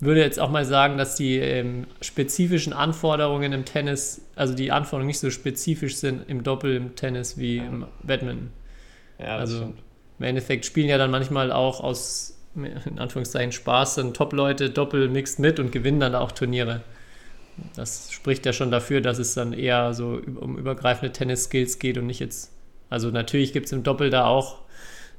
[0.00, 5.06] würde jetzt auch mal sagen, dass die ähm, spezifischen Anforderungen im Tennis, also die Anforderungen
[5.08, 8.50] nicht so spezifisch sind im Doppel im Tennis wie im Badminton.
[9.18, 9.82] Ja, Also stimmt.
[10.18, 15.38] im Endeffekt spielen ja dann manchmal auch aus, in Anführungszeichen, Spaß dann Top-Leute Doppel mixt
[15.38, 16.82] mit und gewinnen dann auch Turniere.
[17.76, 22.06] Das spricht ja schon dafür, dass es dann eher so um übergreifende Tennis-Skills geht und
[22.06, 22.52] nicht jetzt.
[22.90, 24.58] Also natürlich gibt es im Doppel da auch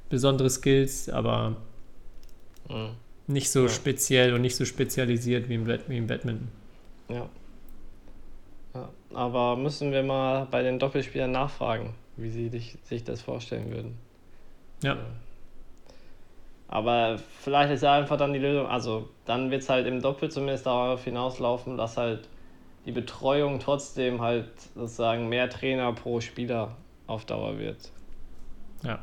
[0.09, 1.55] besondere Skills, aber
[2.69, 2.89] Mhm.
[3.27, 3.69] nicht so Ja.
[3.69, 6.47] speziell und nicht so spezialisiert wie im, wie im Badminton.
[7.09, 7.29] Ja.
[8.73, 8.89] ja.
[9.13, 13.97] Aber müssen wir mal bei den Doppelspielern nachfragen, wie sie dich, sich das vorstellen würden.
[14.83, 14.97] Ja.
[16.67, 20.29] Aber vielleicht ist ja einfach dann die Lösung, also dann wird es halt im Doppel
[20.31, 22.27] zumindest darauf hinauslaufen, dass halt
[22.85, 26.75] die Betreuung trotzdem halt sozusagen mehr Trainer pro Spieler
[27.07, 27.91] auf Dauer wird.
[28.83, 28.99] Ja.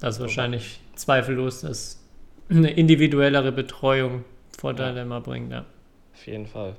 [0.00, 2.02] Das ist wahrscheinlich zweifellos, dass
[2.48, 4.24] eine individuellere Betreuung
[4.58, 5.64] Vorteile immer bringt, ja.
[6.14, 6.74] Auf jeden Fall.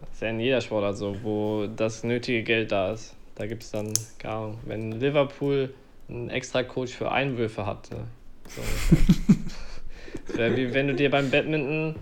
[0.00, 3.14] Das ist ja in jeder Sportart so, wo das nötige Geld da ist.
[3.34, 5.74] Da gibt es dann, keine Ahnung, wenn Liverpool
[6.12, 7.90] einen extra Coach für Einwürfe hat.
[7.90, 8.04] Ne?
[8.48, 8.62] So.
[10.26, 11.96] das wäre wie wenn du dir beim Badminton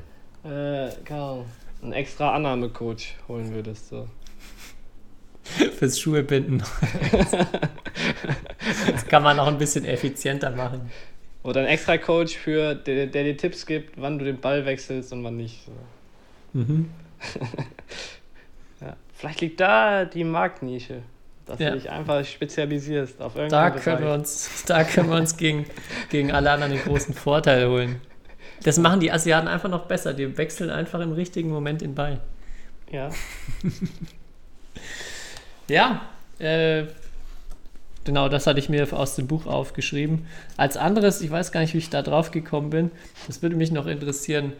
[0.45, 0.91] äh,
[1.83, 3.89] einen extra Annahmecoach holen würdest.
[3.89, 4.09] So.
[5.43, 6.63] Fürs Schuhe binden.
[8.91, 10.91] das kann man auch ein bisschen effizienter machen.
[11.43, 15.13] Oder einen extra Coach, für, der, der dir Tipps gibt, wann du den Ball wechselst
[15.13, 15.65] und wann nicht.
[15.65, 15.73] So.
[16.61, 16.91] Mhm.
[18.81, 18.97] Ja.
[19.13, 21.03] Vielleicht liegt da die Marktnische,
[21.51, 21.71] dass Ja.
[21.71, 24.19] du dich einfach spezialisierst auf Da irgendeinen können wir Bereich.
[24.21, 25.67] uns, da können wir uns gegen,
[26.11, 28.01] gegen alle anderen den großen Vorteil holen.
[28.63, 30.13] Das machen die Asiaten einfach noch besser.
[30.15, 32.21] Die wechseln einfach im richtigen Moment den Ball.
[32.91, 33.11] Ja.
[35.69, 36.03] Ja,
[36.39, 36.85] äh,
[38.05, 40.27] genau, das hatte ich mir aus dem Buch aufgeschrieben.
[40.57, 42.91] Als anderes, ich weiß gar nicht, wie ich da drauf gekommen bin,
[43.27, 44.53] das würde mich noch interessieren,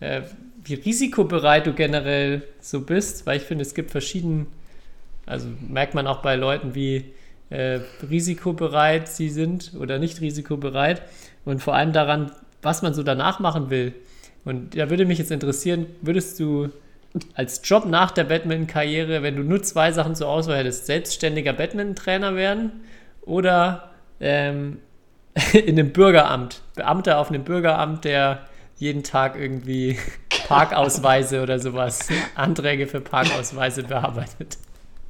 [0.00, 0.22] äh,
[0.64, 4.46] wie risikobereit du generell so bist, weil ich finde, es gibt verschiedene,
[5.26, 7.12] also merkt man auch bei Leuten, wie
[7.50, 11.02] äh, risikobereit sie sind oder nicht risikobereit
[11.44, 13.94] und vor allem daran, was man so danach machen will.
[14.44, 16.70] Und da würde mich jetzt interessieren, würdest du
[17.34, 22.34] als Job nach der Badminton-Karriere, wenn du nur zwei Sachen zur Auswahl hättest, selbstständiger Badminton-Trainer
[22.36, 22.72] werden
[23.22, 24.78] oder ähm,
[25.52, 28.40] in einem Bürgeramt, Beamter auf einem Bürgeramt, der
[28.76, 29.98] jeden Tag irgendwie
[30.48, 34.58] Parkausweise oder sowas, Anträge für Parkausweise bearbeitet.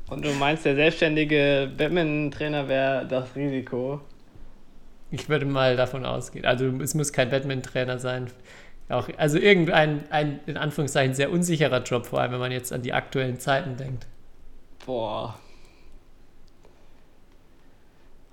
[0.08, 4.00] Und du meinst, der selbstständige Badminton-Trainer wäre das Risiko?
[5.10, 6.44] Ich würde mal davon ausgehen.
[6.44, 8.30] Also es muss kein Badminton-Trainer sein.
[8.88, 12.82] Auch, also irgendein, ein, in Anführungszeichen, sehr unsicherer Job, vor allem wenn man jetzt an
[12.82, 14.06] die aktuellen Zeiten denkt.
[14.84, 15.36] Boah.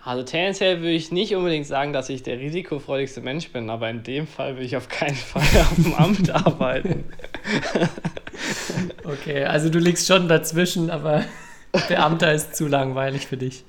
[0.03, 4.03] Also tendenziell würde ich nicht unbedingt sagen, dass ich der risikofreudigste Mensch bin, aber in
[4.03, 7.05] dem Fall würde ich auf keinen Fall auf dem Amt arbeiten.
[9.05, 11.23] okay, also du liegst schon dazwischen, aber
[11.87, 13.63] Beamter ist zu langweilig für dich.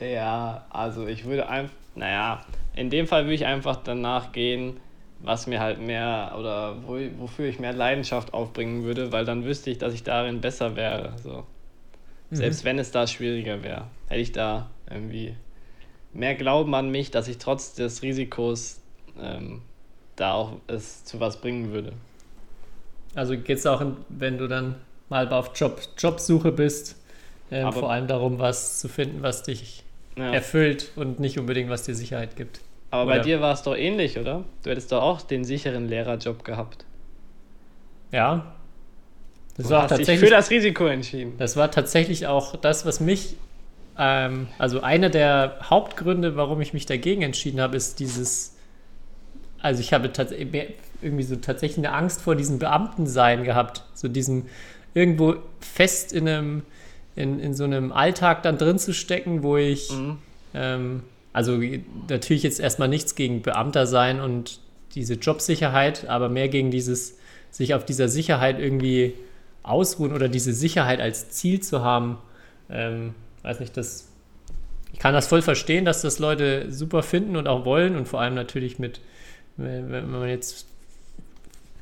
[0.00, 4.78] Ja, also ich würde einfach, naja, in dem Fall würde ich einfach danach gehen,
[5.20, 9.70] was mir halt mehr oder wo, wofür ich mehr Leidenschaft aufbringen würde, weil dann wüsste
[9.70, 11.14] ich, dass ich darin besser wäre.
[11.22, 11.44] So.
[12.30, 12.36] Mhm.
[12.36, 15.34] Selbst wenn es da schwieriger wäre, hätte ich da irgendwie
[16.12, 18.80] mehr Glauben an mich, dass ich trotz des Risikos
[19.20, 19.62] ähm,
[20.16, 21.92] da auch es zu was bringen würde.
[23.14, 24.76] Also geht es auch, wenn du dann
[25.08, 26.96] mal auf Job, Jobsuche bist,
[27.50, 29.84] ähm, vor allem darum, was zu finden, was dich
[30.16, 30.32] ja.
[30.32, 32.60] erfüllt und nicht unbedingt, was dir Sicherheit gibt.
[32.90, 33.16] Aber oder?
[33.16, 34.44] bei dir war es doch ähnlich, oder?
[34.62, 36.84] Du hättest doch auch den sicheren Lehrerjob gehabt.
[38.12, 38.54] Ja.
[39.56, 41.34] Das du war hast tatsächlich, dich für das Risiko entschieden.
[41.38, 43.36] Das war tatsächlich auch das, was mich
[43.98, 48.54] ähm, also einer der Hauptgründe, warum ich mich dagegen entschieden habe, ist dieses,
[49.60, 50.10] also ich habe
[51.02, 54.46] irgendwie so tatsächlich eine Angst vor diesem Beamtensein gehabt, so diesem
[54.94, 56.62] irgendwo fest in einem,
[57.16, 60.18] in, in so einem Alltag dann drin zu stecken, wo ich, mhm.
[60.54, 61.02] ähm,
[61.32, 61.60] also
[62.08, 64.60] natürlich jetzt erstmal nichts gegen Beamter sein und
[64.94, 67.18] diese Jobsicherheit, aber mehr gegen dieses,
[67.50, 69.14] sich auf dieser Sicherheit irgendwie
[69.62, 72.18] ausruhen oder diese Sicherheit als Ziel zu haben.
[72.70, 74.08] Ähm, weiß nicht, das,
[74.92, 78.20] ich kann das voll verstehen, dass das Leute super finden und auch wollen und vor
[78.20, 79.00] allem natürlich mit,
[79.56, 80.66] wenn man jetzt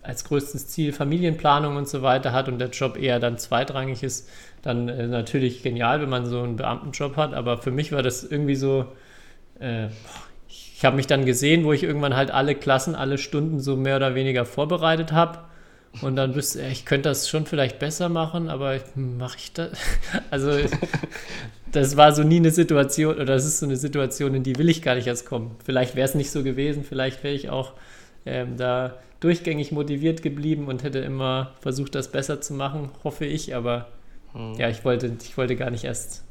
[0.04, 4.28] als größtes Ziel Familienplanung und so weiter hat und der Job eher dann zweitrangig ist,
[4.62, 7.34] dann äh, natürlich genial, wenn man so einen Beamtenjob hat.
[7.34, 8.86] Aber für mich war das irgendwie so,
[9.60, 9.88] äh,
[10.48, 13.96] ich habe mich dann gesehen, wo ich irgendwann halt alle Klassen, alle Stunden so mehr
[13.96, 15.38] oder weniger vorbereitet habe
[16.02, 19.70] und dann bist ich könnte das schon vielleicht besser machen, aber mache ich das?
[20.30, 20.50] Also,
[21.70, 24.68] das war so nie eine Situation, oder das ist so eine Situation, in die will
[24.68, 25.56] ich gar nicht erst kommen.
[25.64, 27.72] Vielleicht wäre es nicht so gewesen, vielleicht wäre ich auch
[28.26, 33.54] ähm, da durchgängig motiviert geblieben und hätte immer versucht, das besser zu machen, hoffe ich,
[33.54, 33.88] aber
[34.32, 34.54] hm.
[34.54, 36.24] ja, ich wollte, ich wollte gar nicht erst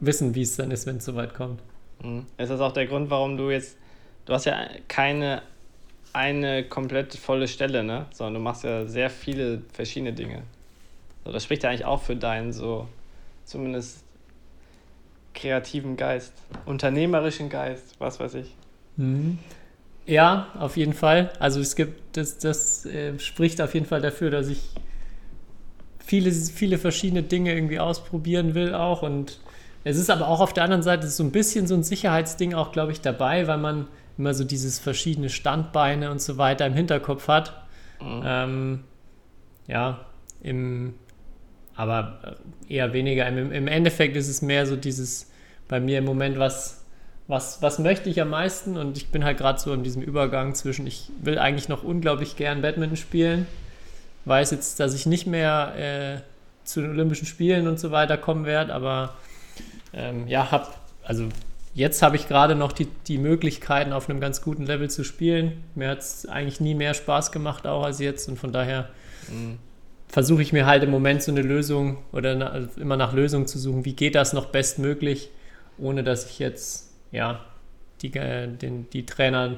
[0.00, 1.60] wissen, wie es dann ist, wenn es soweit kommt.
[2.00, 2.24] Hm.
[2.38, 3.76] Ist das auch der Grund, warum du jetzt,
[4.24, 5.42] du hast ja keine
[6.14, 8.06] eine komplett volle Stelle, ne?
[8.12, 10.44] Sondern du machst ja sehr viele verschiedene Dinge.
[11.24, 12.88] So, das spricht ja eigentlich auch für deinen so
[13.44, 14.04] zumindest
[15.34, 16.32] kreativen Geist,
[16.64, 18.54] unternehmerischen Geist, was weiß ich.
[18.96, 19.38] Mhm.
[20.06, 21.32] Ja, auf jeden Fall.
[21.38, 24.60] Also es gibt, das, das äh, spricht auf jeden Fall dafür, dass ich
[25.98, 29.02] viele, viele verschiedene Dinge irgendwie ausprobieren will auch.
[29.02, 29.40] Und
[29.84, 32.72] es ist aber auch auf der anderen Seite so ein bisschen so ein Sicherheitsding auch,
[32.72, 33.88] glaube ich, dabei, weil man
[34.18, 37.64] immer so dieses verschiedene Standbeine und so weiter im Hinterkopf hat.
[38.00, 38.22] Mhm.
[38.24, 38.84] Ähm,
[39.66, 40.04] ja,
[40.42, 40.94] im,
[41.74, 42.36] aber
[42.68, 43.26] eher weniger.
[43.26, 45.30] Im, Im Endeffekt ist es mehr so dieses
[45.66, 46.83] bei mir im Moment, was,
[47.26, 48.76] was, was möchte ich am meisten?
[48.76, 52.36] Und ich bin halt gerade so in diesem Übergang zwischen, ich will eigentlich noch unglaublich
[52.36, 53.46] gern Badminton spielen,
[54.24, 58.44] weiß jetzt, dass ich nicht mehr äh, zu den Olympischen Spielen und so weiter kommen
[58.46, 59.14] werde, aber
[59.92, 60.68] ähm, ja, habe
[61.02, 61.28] also
[61.74, 65.64] Jetzt habe ich gerade noch die, die Möglichkeiten, auf einem ganz guten Level zu spielen.
[65.74, 68.28] Mir hat es eigentlich nie mehr Spaß gemacht, auch als jetzt.
[68.28, 68.88] Und von daher
[69.28, 69.58] mhm.
[70.06, 73.58] versuche ich mir halt im Moment so eine Lösung oder also immer nach Lösungen zu
[73.58, 73.84] suchen.
[73.84, 75.30] Wie geht das noch bestmöglich,
[75.76, 77.40] ohne dass ich jetzt, ja,
[78.02, 79.56] die, äh, den, die Trainer,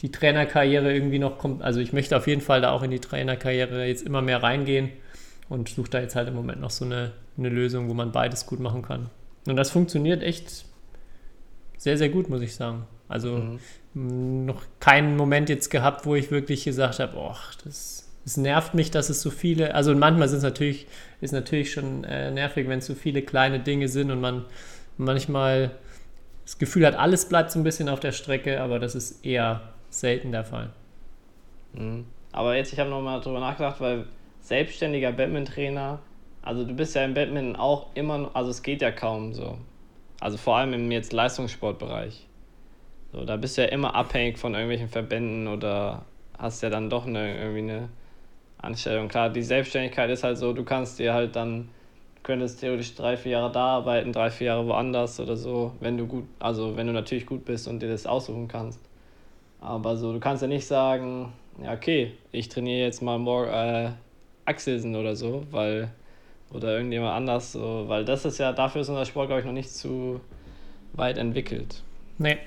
[0.00, 1.62] die Trainerkarriere irgendwie noch kommt.
[1.62, 4.90] Also ich möchte auf jeden Fall da auch in die Trainerkarriere jetzt immer mehr reingehen
[5.48, 8.46] und suche da jetzt halt im Moment noch so eine, eine Lösung, wo man beides
[8.46, 9.10] gut machen kann.
[9.46, 10.64] Und das funktioniert echt
[11.76, 12.86] sehr, sehr gut, muss ich sagen.
[13.08, 13.42] Also
[13.94, 14.46] mhm.
[14.46, 18.90] noch keinen Moment jetzt gehabt, wo ich wirklich gesagt habe, oh, das, das nervt mich,
[18.90, 20.86] dass es so viele, also manchmal sind es natürlich,
[21.20, 24.44] ist natürlich schon äh, nervig, wenn es so viele kleine Dinge sind und man
[24.98, 25.72] manchmal
[26.46, 29.60] das Gefühl hat, alles bleibt so ein bisschen auf der Strecke, aber das ist eher
[29.90, 30.70] selten der Fall.
[31.74, 32.06] Mhm.
[32.32, 34.06] Aber jetzt, ich habe nochmal drüber nachgedacht, weil
[34.40, 35.98] selbstständiger Badminton-Trainer,
[36.42, 39.58] also du bist ja im Badminton auch immer, also es geht ja kaum so.
[40.20, 42.26] Also vor allem im jetzt Leistungssportbereich.
[43.12, 46.04] So, da bist du ja immer abhängig von irgendwelchen Verbänden oder
[46.38, 47.88] hast ja dann doch eine, irgendwie eine
[48.58, 49.08] Anstellung.
[49.08, 51.70] Klar, die Selbstständigkeit ist halt so, du kannst dir halt dann,
[52.26, 56.06] könntest theoretisch drei, vier Jahre da arbeiten, drei, vier Jahre woanders oder so, wenn du
[56.06, 58.80] gut, also wenn du natürlich gut bist und dir das aussuchen kannst.
[59.60, 63.90] Aber so, du kannst ja nicht sagen, ja, okay, ich trainiere jetzt mal morgen äh,
[64.44, 65.92] Axelsen oder so, weil,
[66.52, 69.52] oder irgendjemand anders, so, weil das ist ja, dafür ist unser Sport, glaube ich, noch
[69.52, 70.20] nicht zu
[70.94, 71.82] weit entwickelt.
[72.18, 72.38] Nee.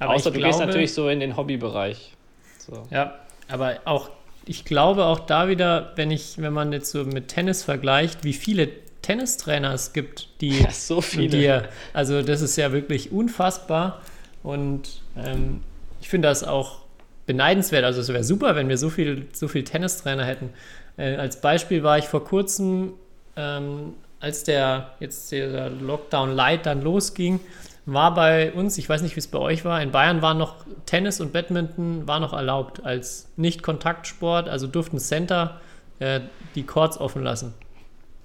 [0.00, 2.14] Aber Außer du glaube, gehst natürlich so in den Hobbybereich.
[2.58, 2.82] So.
[2.90, 4.10] Ja, aber auch,
[4.44, 8.32] ich glaube auch da wieder, wenn ich, wenn man jetzt so mit Tennis vergleicht, wie
[8.32, 11.28] viele Tennistrainer es gibt, die ja, so viele.
[11.28, 14.00] Dir, also das ist ja wirklich unfassbar
[14.42, 15.62] und ähm,
[16.00, 16.80] ich finde das auch
[17.26, 17.84] beneidenswert.
[17.84, 20.50] Also es wäre super, wenn wir so viel, so viel Tennistrainer hätten.
[20.96, 22.94] Äh, als Beispiel war ich vor kurzem,
[23.36, 27.40] ähm, als der jetzt der Lockdown Light dann losging,
[27.84, 30.64] war bei uns, ich weiß nicht, wie es bei euch war, in Bayern war noch
[30.86, 35.60] Tennis und Badminton war noch erlaubt als Nicht-Kontaktsport, also durften Center
[35.98, 36.20] äh,
[36.54, 37.52] die Courts offen lassen.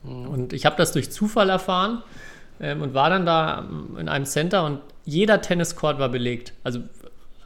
[0.03, 0.27] Mhm.
[0.27, 2.03] Und ich habe das durch Zufall erfahren
[2.59, 6.53] ähm, und war dann da in einem Center und jeder Tenniscourt war belegt.
[6.63, 6.81] Also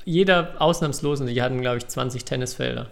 [0.06, 2.89] jeder ausnahmslos, und die hatten, glaube ich, 20 Tennisfelder.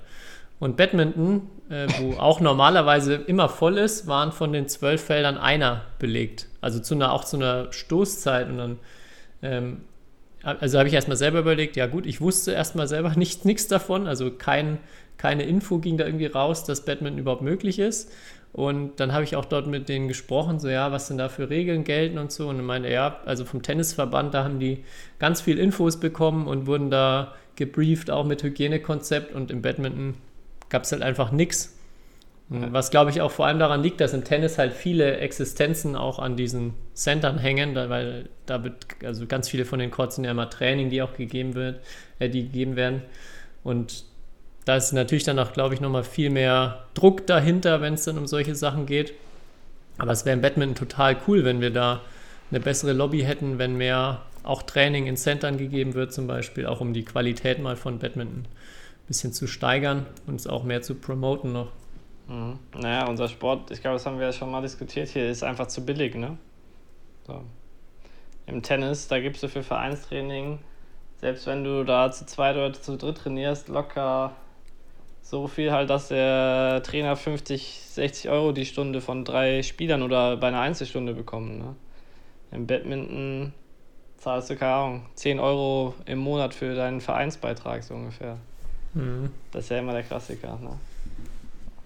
[0.60, 5.82] Und Badminton, äh, wo auch normalerweise immer voll ist, waren von den zwölf Feldern einer
[6.00, 6.47] belegt.
[6.62, 8.47] Also zu einer, auch zu einer Stoßzeit.
[8.47, 8.80] Und dann,
[9.41, 9.82] ähm,
[10.43, 14.08] also habe ich erstmal selber überlegt, ja gut, ich wusste erstmal selber nichts davon.
[14.08, 14.78] Also kein,
[15.17, 18.12] keine Info ging da irgendwie raus, dass Badminton überhaupt möglich ist.
[18.54, 21.50] Und dann habe ich auch dort mit denen gesprochen, so ja, was denn da für
[21.50, 22.50] Regeln gelten und so.
[22.50, 24.84] Und ich meinte, ja, also vom Tennisverband, da haben die
[25.20, 29.34] ganz viel Infos bekommen und wurden da gebrieft, auch mit Hygienekonzept.
[29.34, 30.16] Und im Badminton
[30.70, 31.78] gab es halt einfach nichts.
[32.54, 36.20] Was glaube ich auch vor allem daran liegt, dass im Tennis halt viele Existenzen auch
[36.20, 40.32] an diesen Centern hängen, weil da wird, also ganz viele von den Courts sind ja
[40.32, 41.80] immer Training, die auch gegeben wird,
[42.20, 43.04] äh, die gegeben werden.
[43.64, 44.04] Und
[44.65, 48.17] da ist natürlich dann auch, glaube ich, nochmal viel mehr Druck dahinter, wenn es dann
[48.17, 49.13] um solche Sachen geht.
[49.97, 52.02] Aber es wäre im Badminton total cool, wenn wir da
[52.50, 56.82] eine bessere Lobby hätten, wenn mehr auch Training in Centern gegeben wird, zum Beispiel, auch
[56.82, 58.45] um die Qualität mal von Badminton
[59.12, 61.67] bisschen zu steigern und es auch mehr zu promoten noch.
[62.28, 62.60] Mhm.
[62.74, 65.67] Naja, unser Sport, ich glaube, das haben wir ja schon mal diskutiert hier, ist einfach
[65.67, 66.38] zu billig, ne?
[67.28, 67.43] So.
[68.47, 70.60] Im Tennis, da gibst du für Vereinstraining,
[71.17, 74.34] selbst wenn du da zu zweit oder zu dritt trainierst, locker
[75.21, 80.38] so viel halt, dass der Trainer 50, 60 Euro die Stunde von drei Spielern oder
[80.38, 81.60] bei einer Einzelstunde bekommt.
[81.60, 81.75] Ne?
[82.51, 83.53] Im Badminton
[84.17, 88.38] zahlst du, keine Ahnung, 10 Euro im Monat für deinen Vereinsbeitrag so ungefähr.
[88.93, 89.31] Mhm.
[89.51, 90.60] Das ist ja immer der Klassiker.
[90.62, 90.77] Ne?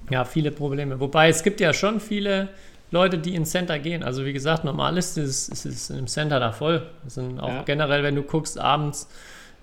[0.10, 1.00] Ja, viele Probleme.
[1.00, 2.50] Wobei es gibt ja schon viele
[2.92, 4.04] Leute, die ins Center gehen.
[4.04, 6.90] Also wie gesagt, normal ist es, ist es im Center da voll.
[7.04, 7.64] Das sind auch ja.
[7.64, 9.08] generell, wenn du guckst, abends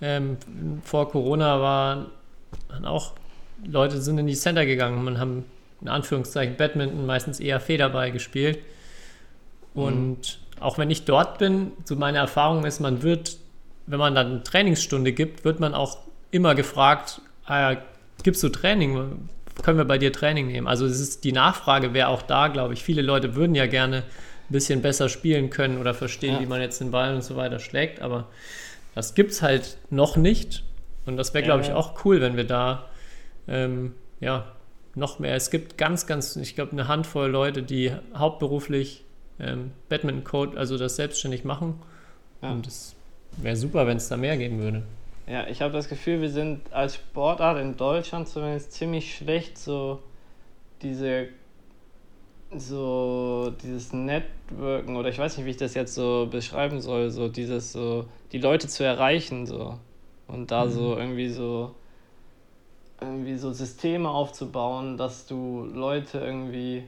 [0.00, 0.36] ähm,
[0.84, 2.06] vor Corona waren
[2.84, 3.12] auch
[3.64, 5.44] Leute sind in die Center gegangen und haben
[5.80, 8.58] in Anführungszeichen Badminton meistens eher Federball gespielt.
[9.74, 10.62] Und mhm.
[10.62, 13.36] auch wenn ich dort bin, so meine Erfahrung ist, man wird,
[13.86, 15.98] wenn man dann eine Trainingsstunde gibt, wird man auch
[16.30, 17.76] immer gefragt, ah,
[18.22, 19.28] gibst du Training?
[19.62, 20.66] Können wir bei dir Training nehmen?
[20.66, 22.82] Also es ist die Nachfrage wäre auch da, glaube ich.
[22.82, 24.02] Viele Leute würden ja gerne ein
[24.52, 26.40] bisschen besser spielen können oder verstehen, ja.
[26.40, 28.28] wie man jetzt den Ball und so weiter schlägt, aber
[28.94, 30.64] das gibt es halt noch nicht.
[31.06, 32.88] Und das wäre, glaube ich, auch cool, wenn wir da
[33.48, 34.46] ähm, ja
[34.94, 35.34] noch mehr.
[35.34, 39.04] Es gibt ganz, ganz, ich glaube, eine Handvoll Leute, die hauptberuflich
[39.40, 41.80] ähm, Badminton-Code, also das selbstständig machen.
[42.42, 42.52] Ja.
[42.52, 42.94] Und es
[43.38, 44.82] wäre super, wenn es da mehr geben würde.
[45.26, 50.00] Ja, ich habe das Gefühl, wir sind als Sportart in Deutschland zumindest ziemlich schlecht, so
[50.82, 51.28] diese
[52.54, 57.28] so dieses Networken oder ich weiß nicht, wie ich das jetzt so beschreiben soll, so
[57.28, 59.78] dieses so die Leute zu erreichen so
[60.28, 60.70] und da mhm.
[60.70, 61.74] so irgendwie so
[63.02, 66.84] irgendwie so Systeme aufzubauen, dass du Leute irgendwie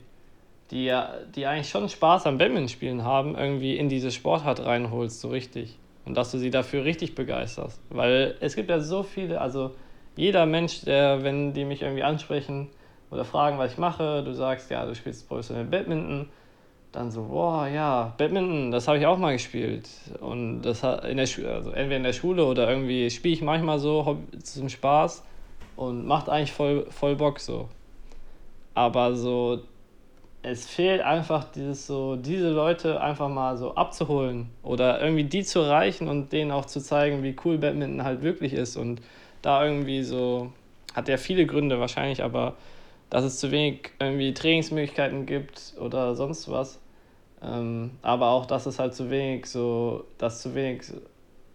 [0.70, 5.20] die ja die eigentlich schon Spaß am Badminton spielen haben, irgendwie in diese Sportart reinholst
[5.20, 7.80] so richtig und dass du sie dafür richtig begeisterst.
[7.90, 9.74] Weil es gibt ja so viele, also
[10.16, 12.68] jeder Mensch, der, wenn die mich irgendwie ansprechen
[13.10, 16.28] oder fragen, was ich mache, du sagst, ja, du spielst professionell Badminton,
[16.92, 19.88] dann so, boah, ja, Badminton, das habe ich auch mal gespielt.
[20.20, 24.18] Und das in der also entweder in der Schule oder irgendwie spiele ich manchmal so
[24.42, 25.24] zum Spaß
[25.76, 27.68] und macht eigentlich voll, voll Bock so.
[28.74, 29.60] Aber so
[30.44, 35.60] es fehlt einfach dieses so, diese Leute einfach mal so abzuholen oder irgendwie die zu
[35.60, 38.76] erreichen und denen auch zu zeigen, wie cool Badminton halt wirklich ist.
[38.76, 39.00] Und
[39.40, 40.52] da irgendwie so,
[40.94, 42.56] hat ja viele Gründe wahrscheinlich, aber
[43.08, 46.78] dass es zu wenig irgendwie Trainingsmöglichkeiten gibt oder sonst was.
[47.42, 50.82] Ähm, aber auch, dass es halt zu wenig so, dass zu wenig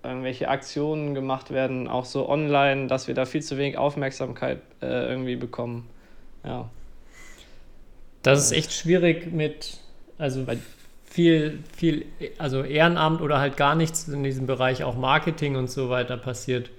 [0.03, 5.09] irgendwelche Aktionen gemacht werden, auch so online, dass wir da viel zu wenig Aufmerksamkeit äh,
[5.09, 5.87] irgendwie bekommen.
[6.43, 6.69] Ja.
[8.23, 9.77] Das ist echt schwierig mit,
[10.17, 10.45] also
[11.05, 12.05] viel, viel,
[12.37, 16.69] also Ehrenamt oder halt gar nichts in diesem Bereich, auch Marketing und so weiter passiert.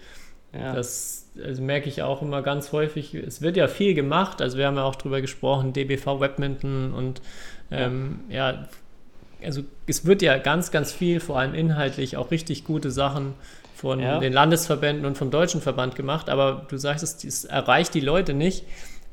[0.52, 0.74] Ja.
[0.74, 3.14] Das also merke ich auch immer ganz häufig.
[3.14, 7.22] Es wird ja viel gemacht, also wir haben ja auch drüber gesprochen, DBV Webminton und
[7.70, 8.50] ähm, ja.
[8.50, 8.68] ja,
[9.44, 13.34] also es wird ja ganz, ganz viel, vor allem inhaltlich, auch richtig gute Sachen
[13.74, 14.18] von ja.
[14.18, 18.34] den Landesverbänden und vom Deutschen Verband gemacht, aber du sagst, es, es erreicht die Leute
[18.34, 18.64] nicht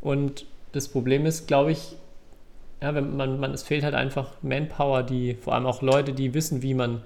[0.01, 1.95] und das Problem ist, glaube ich,
[2.81, 6.33] ja, wenn man, man, es fehlt halt einfach Manpower, die, vor allem auch Leute, die
[6.33, 7.01] wissen, wie man,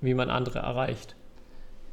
[0.00, 1.14] wie man andere erreicht.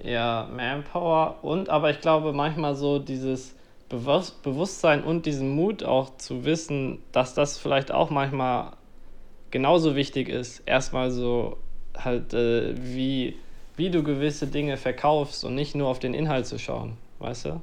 [0.02, 3.56] Ja, Manpower und aber ich glaube manchmal so dieses
[3.90, 8.74] Bewusstsein und diesen Mut auch zu wissen, dass das vielleicht auch manchmal
[9.52, 10.62] genauso wichtig ist.
[10.66, 11.58] Erstmal so
[11.98, 13.38] halt, äh, wie,
[13.76, 17.62] wie du gewisse Dinge verkaufst und nicht nur auf den Inhalt zu schauen, weißt du?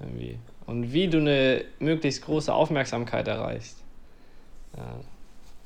[0.00, 0.38] Irgendwie.
[0.66, 3.78] Und wie du eine möglichst große Aufmerksamkeit erreichst.
[4.76, 4.96] Ja,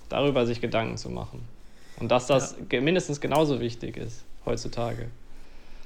[0.08, 1.46] darüber sich Gedanken zu machen.
[2.00, 2.80] Und dass das ja.
[2.80, 5.08] mindestens genauso wichtig ist heutzutage.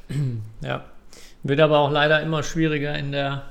[0.62, 0.84] Ja.
[1.42, 3.44] Wird aber auch leider immer schwieriger in der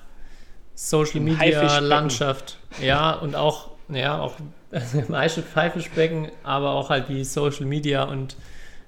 [0.75, 2.57] Social Media Landschaft.
[2.81, 4.35] Ja, und auch, ja, auch
[4.71, 8.35] im Haifischbecken, aber auch halt wie Social Media und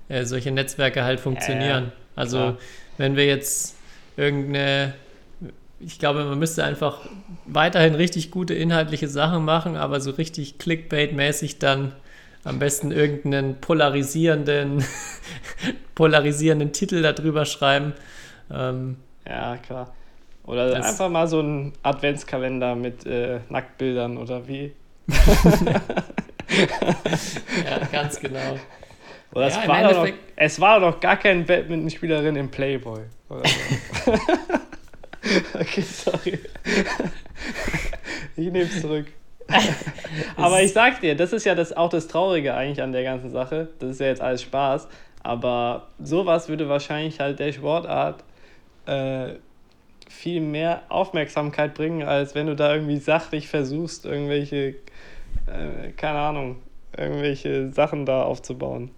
[0.09, 1.85] äh, solche Netzwerke halt funktionieren.
[1.85, 2.57] Ja, also, klar.
[2.97, 3.75] wenn wir jetzt
[4.17, 4.93] irgendeine
[5.83, 6.99] ich glaube, man müsste einfach
[7.45, 11.93] weiterhin richtig gute inhaltliche Sachen machen, aber so richtig Clickbait-mäßig dann
[12.43, 14.83] am besten irgendeinen polarisierenden,
[15.95, 17.93] polarisierenden Titel darüber schreiben.
[18.51, 19.93] Ähm, ja, klar.
[20.43, 24.73] Oder einfach mal so ein Adventskalender mit äh, Nacktbildern oder wie?
[27.65, 28.57] Ja, ganz genau.
[29.33, 33.01] Oder ja, es, war doch, es war doch gar keine Badmintonspielerin im Playboy.
[33.29, 34.11] Oder so.
[35.53, 36.39] okay, sorry.
[38.35, 39.07] ich nehme es zurück.
[40.35, 43.31] aber ich sag dir, das ist ja das, auch das Traurige eigentlich an der ganzen
[43.31, 43.69] Sache.
[43.79, 44.87] Das ist ja jetzt alles Spaß.
[45.23, 48.23] Aber sowas würde wahrscheinlich halt der Sportart
[48.85, 49.35] äh,
[50.11, 54.75] viel mehr Aufmerksamkeit bringen, als wenn du da irgendwie sachlich versuchst, irgendwelche,
[55.47, 56.57] äh, keine Ahnung,
[56.95, 58.91] irgendwelche Sachen da aufzubauen.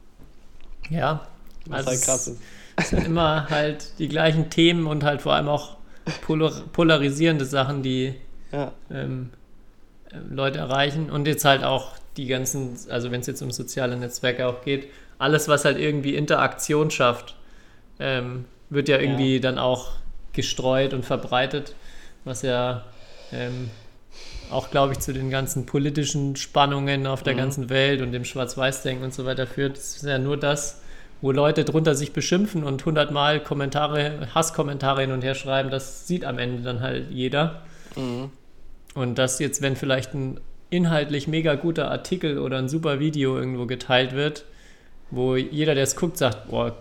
[0.89, 1.27] Ja,
[1.67, 2.41] was also halt krass ist.
[2.75, 5.77] Es sind immer halt die gleichen Themen und halt vor allem auch
[6.21, 8.15] polar polarisierende Sachen, die
[8.51, 8.71] ja.
[8.91, 9.29] ähm,
[10.29, 14.47] Leute erreichen und jetzt halt auch die ganzen, also wenn es jetzt um soziale Netzwerke
[14.47, 14.87] auch geht,
[15.19, 17.35] alles, was halt irgendwie Interaktion schafft,
[17.99, 19.41] ähm, wird ja irgendwie ja.
[19.41, 19.93] dann auch
[20.33, 21.75] gestreut und verbreitet,
[22.23, 22.83] was ja
[23.31, 23.69] ähm,
[24.51, 27.37] auch, glaube ich, zu den ganzen politischen Spannungen auf der mhm.
[27.37, 29.77] ganzen Welt und dem Schwarz-Weiß-Denken und so weiter führt.
[29.77, 30.81] Das ist ja nur das,
[31.21, 36.25] wo Leute drunter sich beschimpfen und hundertmal Kommentare, Hasskommentare hin und her schreiben, das sieht
[36.25, 37.61] am Ende dann halt jeder.
[37.95, 38.29] Mhm.
[38.93, 43.65] Und dass jetzt, wenn vielleicht ein inhaltlich mega guter Artikel oder ein super Video irgendwo
[43.65, 44.45] geteilt wird,
[45.11, 46.75] wo jeder, der es guckt, sagt, boah,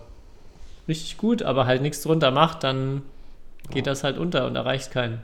[0.87, 3.03] richtig gut, aber halt nichts drunter macht, dann
[3.69, 3.91] geht ja.
[3.91, 5.21] das halt unter und erreicht keinen.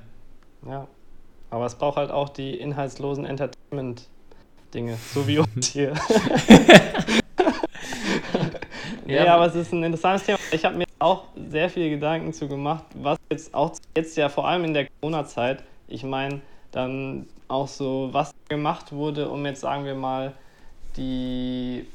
[0.68, 0.88] Ja,
[1.50, 5.94] aber es braucht halt auch die inhaltslosen Entertainment-Dinge, so wie uns hier.
[9.08, 10.38] ja, ja, aber es ist ein interessantes Thema.
[10.52, 14.48] Ich habe mir auch sehr viele Gedanken zu gemacht, was jetzt auch jetzt ja vor
[14.48, 19.86] allem in der Corona-Zeit, ich meine, dann auch so, was gemacht wurde, um jetzt sagen
[19.86, 20.34] wir mal
[20.98, 21.88] die,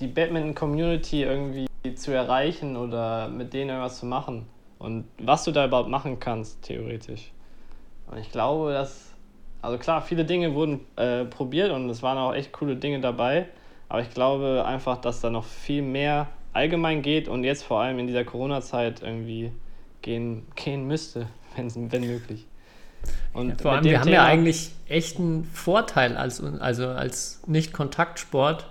[0.00, 4.46] die Badminton-Community irgendwie zu erreichen oder mit denen irgendwas zu machen.
[4.78, 7.32] Und was du da überhaupt machen kannst, theoretisch.
[8.10, 9.12] Und ich glaube, dass,
[9.60, 13.48] also klar, viele Dinge wurden äh, probiert und es waren auch echt coole Dinge dabei.
[13.88, 17.98] Aber ich glaube einfach, dass da noch viel mehr allgemein geht und jetzt vor allem
[17.98, 19.52] in dieser Corona-Zeit irgendwie
[20.02, 21.26] gehen, gehen müsste,
[21.56, 22.46] wenn, wenn möglich.
[23.32, 28.68] Und ja, vor allem, wir haben ja eigentlich echt einen Vorteil als, also als Nicht-Kontaktsport.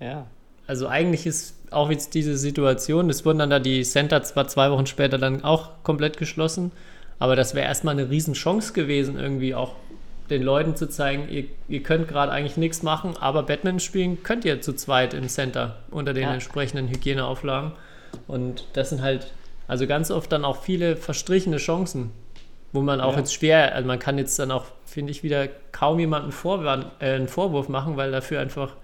[0.00, 0.26] Ja.
[0.66, 4.70] Also eigentlich ist auch jetzt diese Situation, es wurden dann da die Center zwar zwei
[4.70, 6.72] Wochen später dann auch komplett geschlossen,
[7.18, 9.72] aber das wäre erstmal eine Riesenchance gewesen, irgendwie auch
[10.30, 14.44] den Leuten zu zeigen, ihr, ihr könnt gerade eigentlich nichts machen, aber Badminton spielen könnt
[14.44, 16.32] ihr zu zweit im Center unter den ja.
[16.32, 17.72] entsprechenden Hygieneauflagen.
[18.26, 19.32] Und das sind halt,
[19.68, 22.10] also ganz oft dann auch viele verstrichene Chancen,
[22.72, 23.18] wo man auch ja.
[23.18, 27.12] jetzt schwer, also man kann jetzt dann auch, finde ich, wieder kaum jemanden Vorwand, äh,
[27.14, 28.74] einen Vorwurf machen, weil dafür einfach,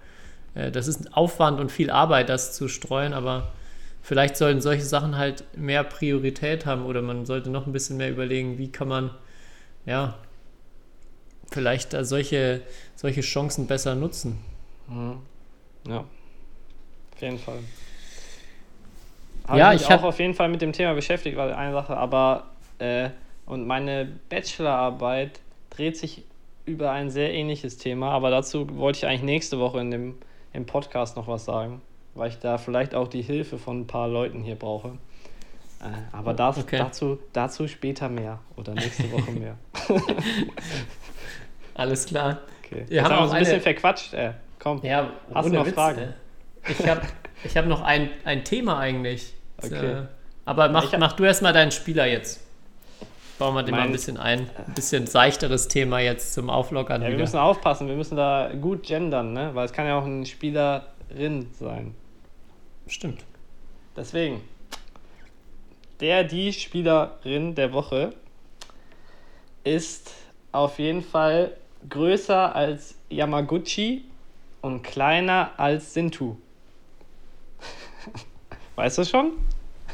[0.55, 3.53] das ist ein Aufwand und viel Arbeit, das zu streuen, aber
[4.03, 8.11] vielleicht sollten solche Sachen halt mehr Priorität haben oder man sollte noch ein bisschen mehr
[8.11, 9.11] überlegen, wie kann man,
[9.87, 10.17] ja,
[11.51, 12.63] vielleicht solche,
[12.97, 14.39] solche Chancen besser nutzen.
[14.89, 15.19] Mhm.
[15.87, 17.59] Ja, auf jeden Fall.
[19.47, 21.97] habe Ja, mich ich auch auf jeden Fall mit dem Thema beschäftigt, weil eine Sache,
[21.97, 22.47] aber
[22.79, 23.11] äh,
[23.47, 25.41] und meine Bachelorarbeit
[25.71, 26.25] dreht sich
[26.67, 30.15] über ein sehr ähnliches Thema, aber dazu wollte ich eigentlich nächste Woche in dem
[30.53, 31.81] im Podcast noch was sagen,
[32.15, 34.89] weil ich da vielleicht auch die Hilfe von ein paar Leuten hier brauche.
[35.81, 36.79] Äh, aber das, Okay.
[36.79, 39.57] dazu, dazu später mehr oder nächste Woche mehr.
[41.75, 42.41] Alles klar.
[42.65, 42.85] Okay.
[42.89, 44.15] Wir Jetzt haben haben uns ein bisschen eine- verquatscht.
[44.15, 44.81] Äh, komm.
[44.83, 45.99] Ja, Hast du noch Witz, Fragen?
[46.01, 46.73] ey.
[46.79, 47.01] Ich habe
[47.45, 49.35] ich hab noch ein, ein Thema eigentlich.
[49.63, 49.75] Okay.
[49.93, 50.03] Äh,
[50.47, 52.41] aber mach, hab- mach du erstmal deinen Spieler jetzt.
[53.41, 54.51] Bauen wir den mal ein bisschen ein.
[54.67, 57.25] Ein bisschen seichteres Thema jetzt zum Auflockern Ja, wir wieder.
[57.25, 59.55] müssen aufpassen, wir müssen da gut gendern, ne?
[59.55, 61.95] Weil es kann ja auch eine Spielerin sein.
[62.87, 63.25] Stimmt.
[63.97, 64.43] Deswegen,
[66.01, 68.13] der, die Spielerin der Woche
[69.65, 70.13] ist
[70.53, 71.57] auf jeden Fall
[71.89, 74.05] größer als Yamaguchi
[74.61, 76.37] und kleiner als Sintu.
[78.77, 79.33] Weißt du schon?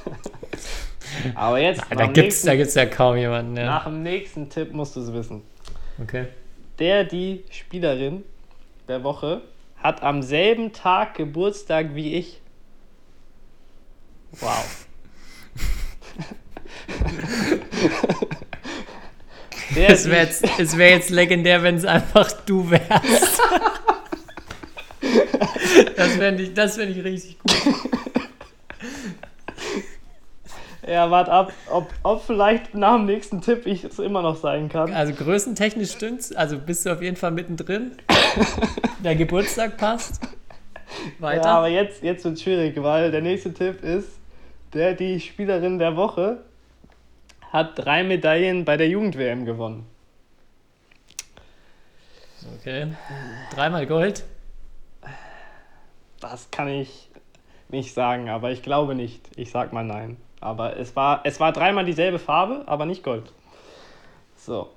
[1.34, 3.56] Aber jetzt, Da gibt's, da nächsten, gibt's ja kaum jemanden.
[3.56, 3.66] Ja.
[3.66, 5.42] nach dem nächsten Tipp musst du es wissen.
[6.02, 6.26] Okay.
[6.78, 8.24] Der, die Spielerin
[8.88, 9.42] der Woche
[9.76, 12.40] hat am selben Tag Geburtstag wie ich.
[14.32, 14.86] Wow.
[19.74, 23.40] Der, Es wäre jetzt, es wär jetzt legendär, wenn es einfach du wärst.
[25.96, 27.52] das fände ich, das fänd ich richtig gut.
[30.86, 34.68] Ja, warte ab, ob, ob vielleicht nach dem nächsten Tipp ich es immer noch sein
[34.68, 34.92] kann.
[34.92, 36.32] Also größentechnisch stimmt's.
[36.32, 37.92] Also bist du auf jeden Fall mittendrin.
[39.04, 40.20] Der Geburtstag passt.
[41.18, 41.44] Weiter.
[41.44, 44.08] Ja, aber jetzt, jetzt wird schwierig, weil der nächste Tipp ist,
[44.72, 46.38] der, die Spielerin der Woche
[47.52, 49.86] hat drei Medaillen bei der Jugend-WM gewonnen.
[52.60, 52.92] okay.
[53.52, 54.24] Dreimal Gold.
[56.20, 57.10] Das kann ich
[57.68, 59.28] nicht sagen, aber ich glaube nicht.
[59.36, 60.16] Ich sag mal nein.
[60.46, 63.32] Aber es war, es war dreimal dieselbe Farbe, aber nicht Gold.
[64.36, 64.68] So.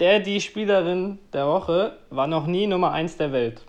[0.00, 3.62] Der, die Spielerin der Woche war noch nie Nummer 1 der Welt.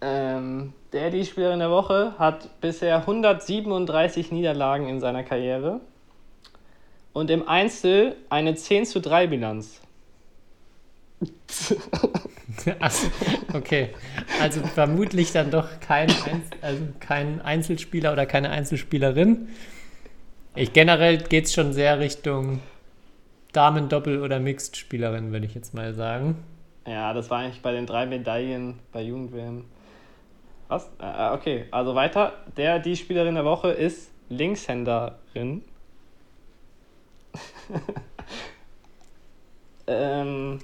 [0.00, 5.80] Ähm, der, die Spielerin der Woche hat bisher 137 Niederlagen in seiner Karriere
[7.12, 9.80] und im Einzel eine 10 zu 3 Bilanz.
[12.80, 12.94] Ach,
[13.54, 13.90] okay.
[14.40, 16.08] Also vermutlich dann doch kein,
[16.60, 19.48] also kein Einzelspieler oder keine Einzelspielerin.
[20.54, 22.60] Ich generell geht es schon sehr Richtung
[23.52, 26.36] Damen-Doppel- oder Mixed-Spielerin, würde ich jetzt mal sagen.
[26.86, 29.64] Ja, das war eigentlich bei den drei Medaillen bei Jugend-WM.
[30.68, 30.90] Was?
[31.00, 32.32] Äh, okay, also weiter.
[32.56, 35.62] Der, die Spielerin der Woche ist Linkshänderin.
[39.86, 40.60] ähm,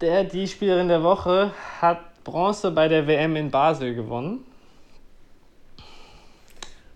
[0.00, 4.44] der, die Spielerin der Woche hat Bronze bei der WM in Basel gewonnen.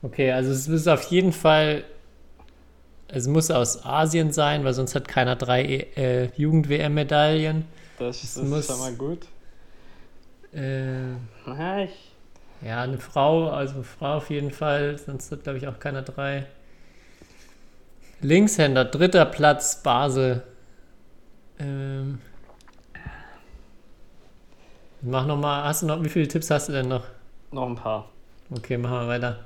[0.02, 1.84] Okay, also es muss auf jeden Fall,
[3.08, 5.64] es muss aus Asien sein, weil sonst hat keiner drei
[5.96, 7.64] äh, Jugend-WM-Medaillen.
[7.98, 9.26] Das, das muss- ist schon mal gut.
[10.52, 12.12] Äh, Na, ich,
[12.62, 16.46] ja, eine Frau, also Frau auf jeden Fall, sonst hat, glaube ich, auch keiner drei.
[18.20, 20.42] Linkshänder, dritter Platz, Basel.
[21.58, 22.18] Ähm,
[25.04, 27.04] mach nochmal, hast du noch, wie viele Tipps hast du denn noch?
[27.54, 28.10] noch ein paar.
[28.50, 29.38] Okay, machen wir weiter.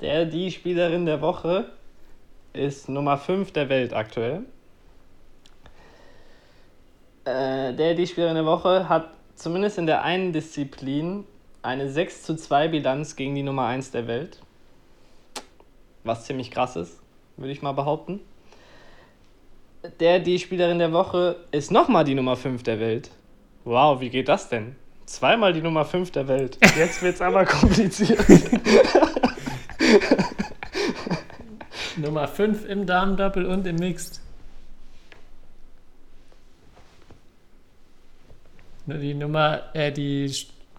[0.00, 1.66] Der, die Spielerin der Woche
[2.52, 4.42] ist Nummer 5 der Welt aktuell.
[7.24, 11.24] Äh, der, die Spielerin der Woche hat zumindest in der einen Disziplin
[11.62, 14.40] eine 6 zu 2 Bilanz gegen die Nummer 1 der Welt.
[16.02, 17.00] Was ziemlich krass ist,
[17.36, 18.20] würde ich mal behaupten.
[20.00, 23.10] Der, die Spielerin der Woche ist nochmal die Nummer 5 der Welt.
[23.64, 24.76] Wow, wie geht das denn?
[25.06, 26.58] Zweimal die Nummer 5 der Welt.
[26.76, 28.18] Jetzt wird es aber kompliziert.
[31.96, 34.20] Nummer 5 im Damen-Doppel und im Mixed.
[38.86, 40.30] Nur Die Nummer, äh, die,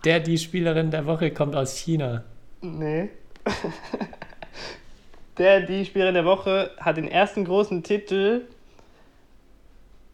[0.04, 2.24] der, die Spielerin der Woche kommt aus China.
[2.62, 3.10] Nee.
[5.38, 8.44] Der, die Spielerin der Woche hat den ersten großen Titel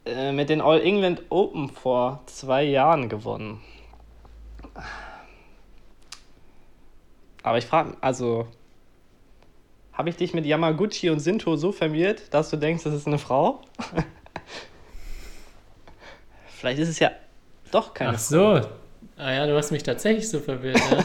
[0.05, 3.61] äh, mit den All England Open vor zwei Jahren gewonnen.
[7.43, 8.47] Aber ich frage, also,
[9.93, 13.19] habe ich dich mit Yamaguchi und Sinto so verwirrt, dass du denkst, das ist eine
[13.19, 13.61] Frau?
[16.47, 17.11] Vielleicht ist es ja
[17.71, 18.61] doch keine Ach so.
[19.17, 21.03] Ah ja, du hast mich tatsächlich so verwirrt, ne?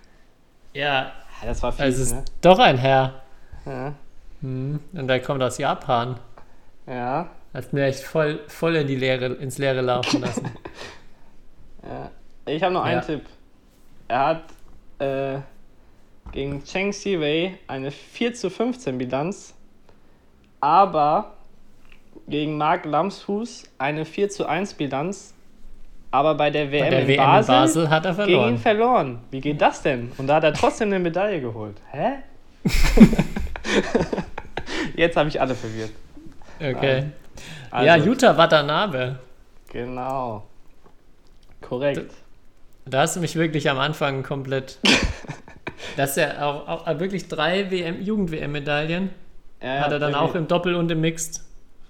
[0.74, 1.46] ja, Frau.
[1.46, 2.24] Das war fies, also es ist ne?
[2.40, 3.22] doch ein Herr.
[3.64, 3.94] Ja.
[4.40, 4.80] Hm.
[4.92, 6.18] Und der kommt aus Japan.
[6.86, 7.30] ja.
[7.56, 10.50] Hat mir echt voll, voll in die Leere, ins Leere laufen lassen.
[11.82, 12.10] Ja.
[12.46, 13.04] Ich habe noch einen Ja.
[13.06, 13.22] Tipp.
[14.08, 14.42] Er hat
[14.98, 15.38] äh,
[16.32, 19.54] gegen Cheng Siwei eine 4 zu 15 Bilanz,
[20.60, 21.34] aber
[22.26, 25.32] gegen Mark Lamsfuß eine 4 zu 1 Bilanz.
[26.10, 28.58] Aber bei der WM, Bei der in, WM Basel in Basel hat er gegen ihn
[28.58, 28.58] verloren.
[28.58, 29.18] verloren.
[29.30, 30.10] Wie geht das denn?
[30.18, 31.76] Und da hat er trotzdem eine Medaille geholt.
[31.92, 32.14] Hä?
[34.96, 35.92] Jetzt habe ich alle verwirrt.
[36.58, 37.04] Okay.
[37.70, 39.18] Also, ja, Jutta Watanabe.
[39.72, 40.46] Genau.
[41.60, 42.12] Korrekt.
[42.84, 44.78] Da hast du mich wirklich am Anfang komplett.
[45.96, 49.10] Das ist ja auch, auch wirklich drei WM, Jugend-WM-Medaillen.
[49.62, 51.42] Ja, Hat er dann auch im Doppel und im Mixed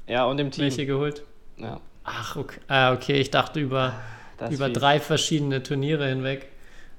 [0.07, 0.65] Ja, und im Team.
[0.65, 1.23] welche geholt.
[1.57, 2.61] Ja, Ach, okay.
[2.69, 3.95] Ah, okay, ich dachte über,
[4.39, 6.47] das über drei verschiedene Turniere hinweg.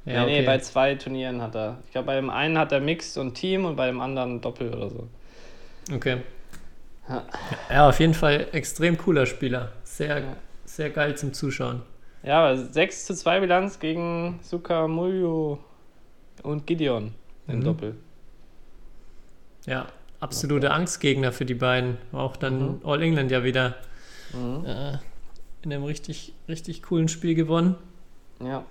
[0.05, 0.39] Ja, nee, okay.
[0.39, 1.77] nee, bei zwei Turnieren hat er.
[1.85, 4.73] Ich glaube, bei dem einen hat er Mixed und Team und bei dem anderen Doppel
[4.73, 5.07] oder so.
[5.93, 6.17] okay.
[7.09, 7.23] Ja.
[7.69, 9.71] Ja, auf jeden Fall extrem cooler Spieler.
[9.83, 10.37] Sehr, Ja.
[10.65, 11.81] sehr geil zum Zuschauen.
[12.23, 15.59] Ja, aber 6 zu 2 Bilanz gegen Suka Muljo
[16.43, 17.13] und Gideon
[17.47, 17.63] im Mhm.
[17.63, 17.95] Doppel.
[19.65, 19.87] Ja,
[20.19, 21.97] absolute Angstgegner für die beiden.
[22.11, 22.81] Auch dann Mhm.
[22.83, 23.75] All England ja wieder
[24.33, 24.65] Mhm.
[24.65, 24.97] äh,
[25.61, 27.75] in einem richtig, richtig coolen Spiel gewonnen.
[28.43, 28.63] Ja.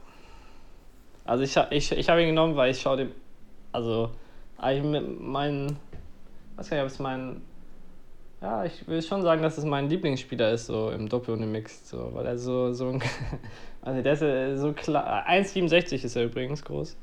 [1.24, 3.11] Also ich, ich, ich habe ihn genommen, weil ich schaue dem,
[3.72, 4.11] also
[4.59, 5.76] eigentlich mit meinen,
[6.57, 7.41] weiß gar nicht, ob es mein,
[8.43, 11.53] ja, ich will schon sagen, dass es mein Lieblingsspieler ist, so im Doppel und im
[11.53, 13.03] Mixed, so, weil er so, so ein,
[13.82, 16.97] also der ist äh, so klar, 1,67 ist er übrigens groß,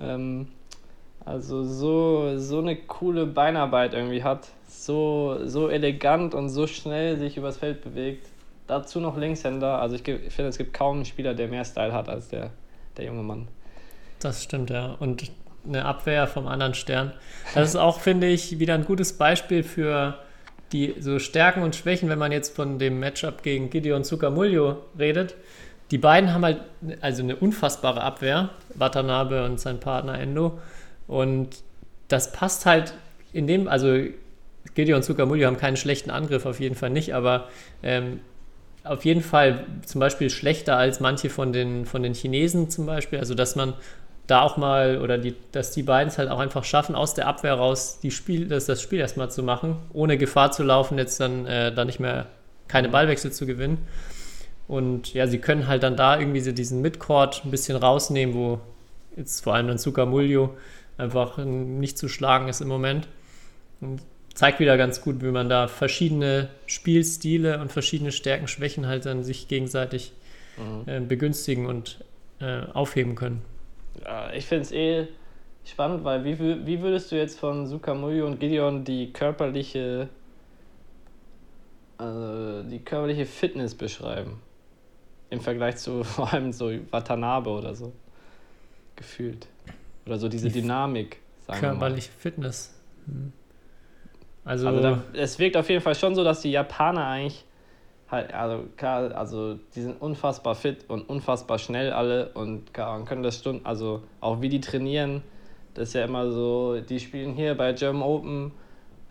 [0.00, 0.48] ähm,
[1.24, 7.36] also so, so eine coole Beinarbeit irgendwie hat, so, so elegant und so schnell sich
[7.36, 8.26] übers Feld bewegt,
[8.66, 11.92] dazu noch Linkshänder, also ich, ich finde, es gibt kaum einen Spieler, der mehr Style
[11.92, 12.50] hat als der,
[12.96, 13.48] der junge Mann.
[14.20, 14.96] Das stimmt, ja.
[14.98, 15.30] Und
[15.66, 17.12] eine Abwehr vom anderen Stern.
[17.54, 20.18] Das ist auch, finde ich, wieder ein gutes Beispiel für
[20.72, 25.34] die so Stärken und Schwächen, wenn man jetzt von dem Matchup gegen Gideon Zucamullo redet.
[25.90, 26.60] Die beiden haben halt
[27.00, 30.58] also eine unfassbare Abwehr, Watanabe und sein Partner Endo.
[31.06, 31.48] Und
[32.08, 32.92] das passt halt
[33.32, 33.96] in dem, also
[34.74, 37.48] Gideon und Zucamullo haben keinen schlechten Angriff, auf jeden Fall nicht, aber
[37.82, 38.20] ähm,
[38.84, 43.18] auf jeden Fall zum Beispiel schlechter als manche von den, von den Chinesen zum Beispiel.
[43.18, 43.74] Also dass man
[44.28, 47.26] da auch mal oder die, dass die beiden es halt auch einfach schaffen, aus der
[47.26, 51.18] Abwehr raus die Spiel, das, das Spiel erstmal zu machen, ohne Gefahr zu laufen, jetzt
[51.18, 52.26] dann äh, da nicht mehr
[52.68, 53.78] keine Ballwechsel zu gewinnen.
[54.68, 58.60] Und ja, sie können halt dann da irgendwie so diesen Midcourt ein bisschen rausnehmen, wo
[59.16, 60.54] jetzt vor allem dann Zuka Muljo
[60.98, 63.08] einfach nicht zu schlagen ist im Moment.
[63.80, 64.02] Und
[64.34, 69.24] zeigt wieder ganz gut, wie man da verschiedene Spielstile und verschiedene Stärken, Schwächen halt dann
[69.24, 70.12] sich gegenseitig
[70.86, 72.04] äh, begünstigen und
[72.40, 73.42] äh, aufheben können.
[74.34, 75.08] Ich finde es eh
[75.64, 80.08] spannend, weil wie, wie würdest du jetzt von Sukamuljo und Gideon die körperliche,
[81.98, 84.40] also die körperliche Fitness beschreiben?
[85.30, 87.92] Im Vergleich zu vor allem so Watanabe oder so.
[88.96, 89.46] Gefühlt.
[90.06, 91.78] Oder so diese Die Dynamik, sagen wir mal.
[91.78, 92.74] Körperliche Fitness.
[93.06, 93.32] Hm.
[94.44, 97.44] Also, Also da, es wirkt auf jeden Fall schon so, dass die Japaner eigentlich
[98.10, 103.22] halt, also klar, also die sind unfassbar fit und unfassbar schnell alle und und können
[103.22, 105.22] das Stunden, also auch wie die trainieren,
[105.74, 108.52] das ist ja immer so, die spielen hier bei German Open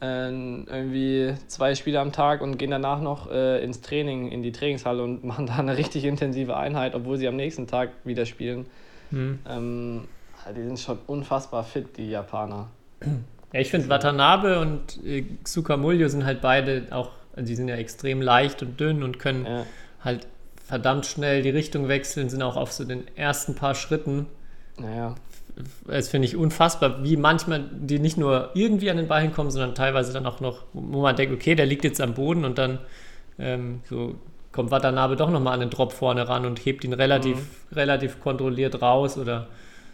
[0.02, 4.52] äh, irgendwie zwei Spiele am Tag und gehen danach noch äh, ins Training, in die
[4.52, 8.66] Trainingshalle und machen da eine richtig intensive Einheit, obwohl sie am nächsten Tag wieder spielen.
[9.10, 9.40] hm.
[9.48, 10.08] Ähm,
[10.56, 12.70] die sind schon unfassbar fit, die Japaner.
[13.54, 17.76] Ja, ich finde Watanabe und äh, Tsukamuljo sind halt beide auch, also die sind ja
[17.76, 19.66] extrem leicht und dünn und können Ja.
[20.04, 20.28] halt
[20.66, 24.26] verdammt schnell die Richtung wechseln, sind auch auf so den ersten paar Schritten.
[24.78, 25.16] Naja.
[25.88, 29.74] Das finde ich unfassbar, wie manchmal die nicht nur irgendwie an den Ball hinkommen, sondern
[29.76, 32.80] teilweise dann auch noch, wo man denkt, okay, der liegt jetzt am Boden und dann
[33.40, 34.16] ähm, so
[34.52, 37.38] kommt Watanabe doch nochmal an den Drop vorne ran und hebt ihn relativ,
[37.72, 39.48] relativ kontrolliert raus oder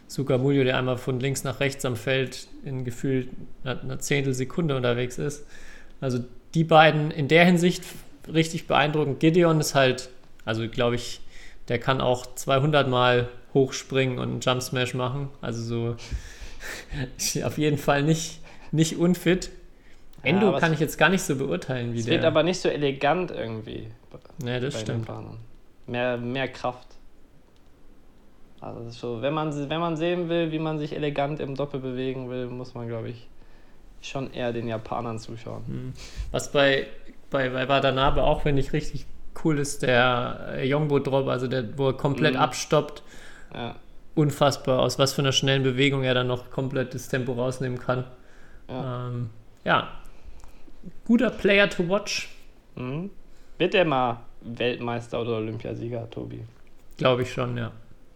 [0.08, 3.30] Sukamuljo, der einmal von links nach rechts am Feld in gefühlt
[3.64, 5.46] einer, einer Zehntelsekunde unterwegs ist.
[6.02, 6.20] Also
[6.56, 7.84] die beiden in der Hinsicht
[8.32, 9.20] richtig beeindruckend.
[9.20, 10.10] Gideon ist halt,
[10.45, 11.22] also glaube ich,
[11.68, 15.30] der kann auch 200 Mal hochspringen und einen Jump Smash machen.
[15.41, 15.95] Also so
[17.45, 18.39] auf jeden Fall nicht,
[18.72, 19.49] nicht unfit.
[20.24, 22.16] Ja, Endo aber kann ich jetzt gar nicht so beurteilen, wie Es der.
[22.16, 23.88] wird aber nicht so elegant irgendwie.
[24.43, 25.08] ne, das stimmt.
[25.86, 26.88] Mehr, mehr Kraft.
[28.62, 32.30] Also so, wenn man, wenn man sehen will, wie man sich elegant im Doppel bewegen
[32.30, 33.28] will, muss man, glaube ich,
[34.04, 35.93] schon eher den Japanern zuschauen.
[36.32, 36.88] Was bei,
[37.30, 39.06] bei, bei Watanabe auch, finde ich, richtig
[39.43, 42.39] cool ist, der äh, Yongbo-Drop, also der, wo er komplett Mhm.
[42.39, 43.04] abstoppt.
[43.54, 43.76] Ja,
[44.16, 48.04] Unfassbar, aus was für einer schnellen Bewegung er dann noch komplett das Tempo rausnehmen kann.
[48.70, 49.08] ja.
[49.08, 49.30] Ähm,
[49.66, 49.88] ja,
[51.06, 52.30] guter Player to watch,
[52.76, 53.10] Mhm.
[53.58, 56.43] Wird der mal Weltmeister oder Olympiasieger, Tobi?
[56.97, 57.72] glaube ich schon, ja.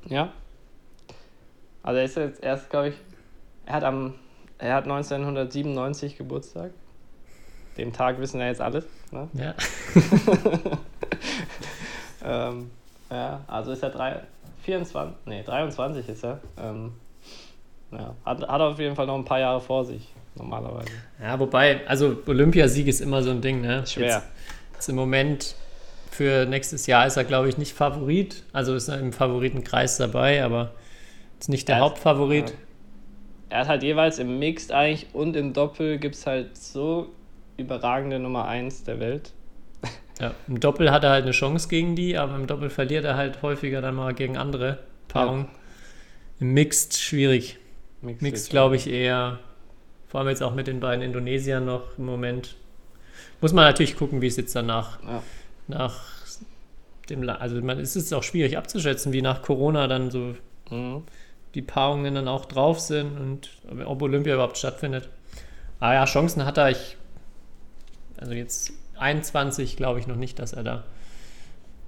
[0.08, 0.32] Ja?
[1.84, 2.96] Also er ist jetzt erst, glaube ich,
[3.66, 4.14] er hat am,
[4.60, 6.72] er hat 1997 Geburtstag.
[7.78, 8.86] Dem Tag wissen wir jetzt alles.
[9.12, 9.28] Ne?
[9.34, 9.54] Ja.
[12.50, 12.72] ähm,
[13.10, 14.22] ja, also ist er drei,
[14.64, 16.40] 24, nee, 23 ist er.
[16.60, 16.94] Ähm,
[17.92, 20.90] ja, hat, hat auf jeden Fall noch ein paar Jahre vor sich, normalerweise.
[21.22, 23.86] Ja, wobei, also Olympiasieg ist immer so ein Ding, ne?
[23.88, 24.06] Schwer.
[24.08, 24.22] Jetzt,
[24.74, 25.56] jetzt im Moment
[26.12, 28.44] für nächstes Jahr ist er, glaube ich, nicht Favorit.
[28.54, 30.72] Also ist er im Favoritenkreis dabei, aber
[31.40, 32.50] ist nicht der Er ist- Hauptfavorit.
[32.50, 32.56] ja.
[33.50, 37.10] Er hat halt jeweils im Mixed eigentlich und im Doppel gibt es halt so
[37.58, 39.34] überragende Nummer 1 der Welt.
[40.20, 40.34] Ja.
[40.48, 43.44] Im Doppel hat er halt eine Chance gegen die, aber im Doppel verliert er halt
[43.44, 44.80] häufiger dann mal gegen andere
[45.10, 45.48] Paarungen.
[46.40, 47.60] Im Mixed schwierig.
[48.02, 49.38] Mixed, Mixed glaube ich eher,
[50.08, 52.56] vor allem jetzt auch mit den beiden Indonesiern noch im Moment.
[53.42, 55.22] Muss man natürlich gucken, wie es jetzt danach Ja.
[55.68, 56.02] nach
[57.12, 60.34] dem, also man, es ist auch schwierig abzuschätzen, wie nach Corona dann so
[60.72, 61.04] Mhm.
[61.58, 63.50] Die Paarungen dann auch drauf sind und
[63.84, 65.10] ob Olympia überhaupt stattfindet.
[65.80, 66.70] Ah ja, Chancen hat er.
[66.70, 66.98] Ich,
[68.18, 70.84] also jetzt 21 glaube ich noch nicht, dass er da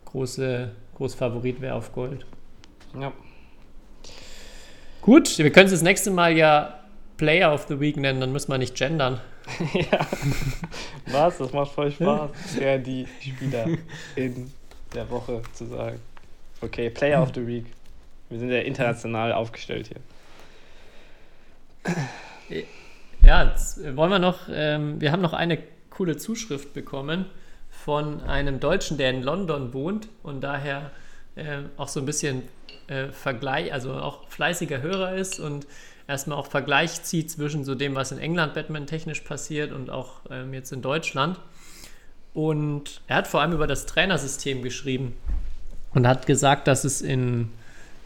[0.06, 2.26] große, groß Favorit wäre auf Gold.
[3.00, 3.14] Ja.
[5.02, 6.80] Gut, wir können es das nächste Mal ja
[7.18, 9.22] Player of the Week nennen, dann müssen wir nicht gendern.
[9.76, 10.00] ja.
[11.12, 11.38] Was?
[11.38, 12.32] Das macht voll Spaß.
[12.60, 13.68] Ja, die Spieler
[14.16, 14.52] in
[14.96, 16.00] der Woche zu sagen.
[16.60, 17.66] Okay, Player of the Week.
[18.30, 19.90] Wir sind ja international aufgestellt
[22.48, 22.64] hier.
[23.22, 25.60] Ja, jetzt wollen wir noch, ähm, wir haben noch eine
[25.90, 27.26] coole Zuschrift bekommen
[27.70, 30.92] von einem Deutschen, der in London wohnt und daher
[31.36, 32.44] äh, auch so ein bisschen
[32.88, 35.68] äh, Vergleich, also auch fleißiger Hörer ist und
[36.08, 40.54] erstmal auch Vergleich zieht zwischen so dem, was in England Batman-technisch passiert und auch ähm,
[40.54, 41.40] jetzt in Deutschland.
[42.34, 45.16] Und er hat vor allem über das Trainersystem geschrieben
[45.94, 47.52] und hat gesagt, dass es in,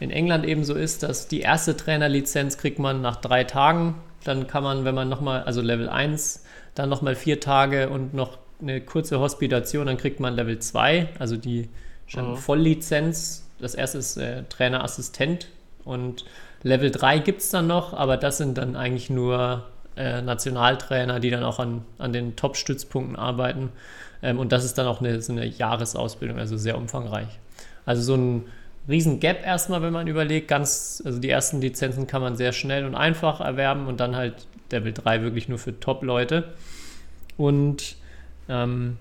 [0.00, 3.94] in England eben so ist, dass die erste Trainerlizenz kriegt man nach drei Tagen.
[4.24, 8.38] Dann kann man, wenn man nochmal, also Level 1, dann nochmal vier Tage und noch
[8.60, 11.68] eine kurze Hospitation, dann kriegt man Level 2, also die
[12.06, 12.36] schon Mhm.
[12.36, 13.46] Volllizenz.
[13.60, 15.48] Das erste ist äh, Trainerassistent
[15.84, 16.24] und
[16.62, 19.64] Level 3 gibt es dann noch, aber das sind dann eigentlich nur
[19.96, 23.70] äh, Nationaltrainer, die dann auch an, an den Top-Stützpunkten arbeiten.
[24.22, 27.28] Ähm, und das ist dann auch eine, so eine Jahresausbildung, also sehr umfangreich.
[27.86, 28.44] Also so ein
[28.88, 30.48] riesen Gap erstmal, wenn man überlegt.
[30.48, 34.46] Ganz, also die ersten Lizenzen kann man sehr schnell und einfach erwerben und dann halt
[34.70, 36.52] Level 3 wirklich nur für Top-Leute.
[37.36, 37.96] Und
[38.48, 38.98] ähm,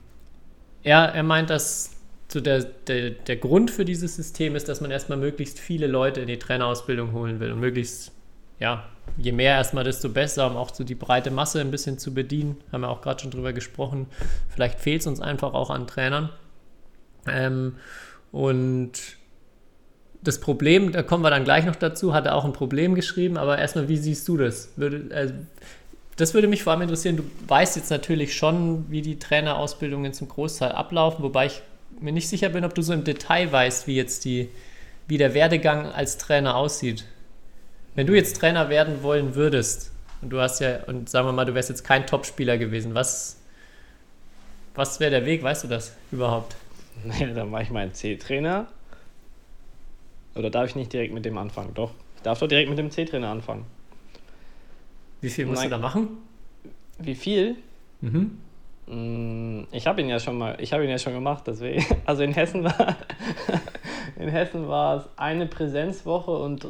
[0.83, 1.91] er, er meint, dass
[2.31, 6.21] so der, der, der Grund für dieses System ist, dass man erstmal möglichst viele Leute
[6.21, 8.11] in die Trainerausbildung holen will und möglichst,
[8.59, 8.85] ja,
[9.17, 12.57] je mehr erstmal, desto besser, um auch so die breite Masse ein bisschen zu bedienen.
[12.71, 14.07] Haben wir auch gerade schon drüber gesprochen.
[14.49, 16.29] Vielleicht fehlt es uns einfach auch an Trainern.
[17.27, 17.75] Ähm,
[18.31, 18.93] und
[20.23, 23.37] das Problem, da kommen wir dann gleich noch dazu, hat er auch ein Problem geschrieben,
[23.37, 24.69] aber erstmal, wie siehst du das?
[24.77, 25.33] Würde, also,
[26.15, 27.17] das würde mich vor allem interessieren.
[27.17, 31.61] Du weißt jetzt natürlich schon, wie die Trainerausbildungen zum Großteil ablaufen, wobei ich
[31.99, 34.49] mir nicht sicher bin, ob du so im Detail weißt, wie jetzt die,
[35.07, 37.05] wie der Werdegang als Trainer aussieht.
[37.95, 41.45] Wenn du jetzt Trainer werden wollen würdest, und du hast ja, und sagen wir mal,
[41.45, 43.37] du wärst jetzt kein Topspieler gewesen, was,
[44.75, 46.55] was wäre der Weg, weißt du das überhaupt?
[47.03, 48.67] Naja, dann mache ich meinen C-Trainer.
[50.35, 51.73] Oder darf ich nicht direkt mit dem anfangen?
[51.73, 51.91] Doch.
[52.17, 53.65] Ich darf doch direkt mit dem C-Trainer anfangen.
[55.21, 55.69] Wie viel musst Nein.
[55.69, 56.17] du da machen?
[56.99, 57.55] Wie viel?
[58.01, 58.37] Mhm.
[58.87, 61.85] Mm, Ich habe ihn ja schon mal, ich habe ihn ja schon gemacht, deswegen.
[62.05, 62.95] Also in Hessen war,
[64.19, 66.67] in Hessen war es eine Präsenzwoche und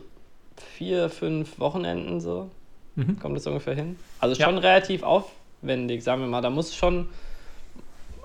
[0.57, 2.49] vier, fünf Wochenenden so.
[2.95, 3.18] Mhm.
[3.20, 3.97] Kommt das ungefähr hin?
[4.20, 4.45] Also Ja.
[4.45, 6.41] schon relativ aufwendig, sagen wir mal.
[6.41, 7.07] Da muss schon,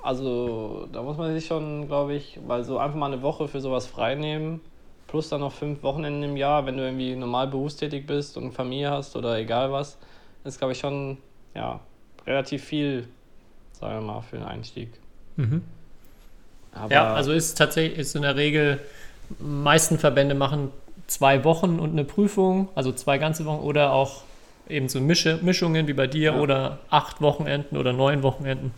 [0.03, 3.61] also da muss man sich schon, glaube ich, weil so einfach mal eine Woche für
[3.61, 4.61] sowas freinehmen,
[5.09, 8.91] plus dann noch fünf Wochenenden im Jahr, wenn du irgendwie normal berufstätig bist und Familie
[8.91, 9.99] hast oder egal was,
[10.45, 11.19] ist, glaube ich, schon,
[11.55, 11.81] ja,
[12.27, 13.09] relativ viel,
[13.73, 14.91] sagen wir mal, für den Einstieg.
[15.37, 15.63] Mhm.
[16.73, 18.81] Aber Ja, also ist tatsächlich ist in der Regel,
[19.39, 20.71] meisten Verbände machen
[21.07, 24.23] zwei Wochen und eine Prüfung, also zwei ganze Wochen oder auch
[24.69, 26.41] eben so Mische, Mischungen wie bei dir Ja.
[26.41, 28.73] oder acht Wochenenden oder neun Wochenenden.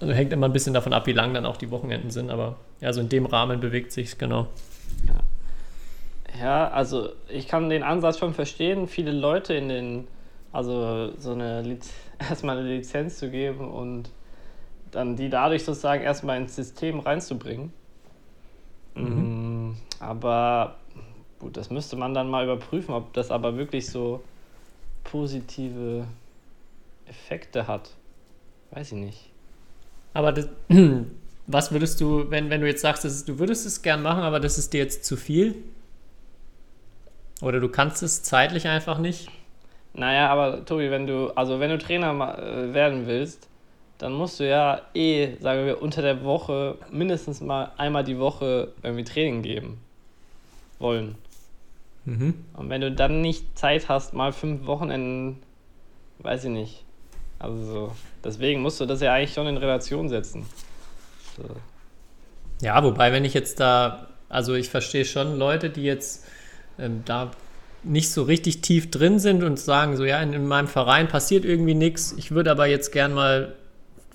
[0.00, 2.56] Also hängt immer ein bisschen davon ab, wie lang dann auch die Wochenenden sind, aber
[2.80, 4.48] ja, so in dem Rahmen bewegt sich genau.
[5.06, 5.14] Ja,
[6.42, 8.86] also ich kann den Ansatz schon verstehen.
[8.86, 10.08] Viele Leute in den,
[10.52, 14.10] also so eine Liz erstmal eine Lizenz zu geben und
[14.90, 17.72] dann die dadurch sozusagen erstmal ins System reinzubringen.
[18.94, 20.76] Mm, Aber
[21.38, 24.22] gut, das müsste man dann mal überprüfen, ob das aber wirklich so
[25.04, 26.06] positive
[27.06, 27.90] Effekte hat.
[28.70, 29.30] Weiß ich nicht.
[30.14, 30.48] Aber das,
[31.46, 34.40] was würdest du, wenn, wenn du jetzt sagst, ist, du würdest es gern machen, aber
[34.40, 35.54] das ist dir jetzt zu viel?
[37.40, 39.28] Oder du kannst es zeitlich einfach nicht?
[39.94, 43.48] Naja, aber Tobi, wenn du, also wenn du Trainer äh, werden willst,
[43.98, 48.72] dann musst du ja eh, sagen wir, unter der Woche mindestens mal einmal die Woche
[48.82, 49.80] irgendwie Training geben
[50.78, 51.16] wollen.
[52.04, 52.34] Mhm.
[52.54, 55.42] Und wenn du dann nicht Zeit hast, mal fünf Wochenenden,
[56.20, 56.84] weiß ich nicht.
[57.38, 57.92] Also so.
[58.24, 60.46] Deswegen musst du das ja eigentlich schon in Relation setzen.
[61.36, 61.44] So.
[62.60, 66.24] Ja, wobei, wenn ich jetzt da, also ich verstehe schon Leute, die jetzt
[66.78, 67.30] ähm, da
[67.84, 71.44] nicht so richtig tief drin sind und sagen, so ja, in, in meinem Verein passiert
[71.44, 73.54] irgendwie nichts, ich würde aber jetzt gern mal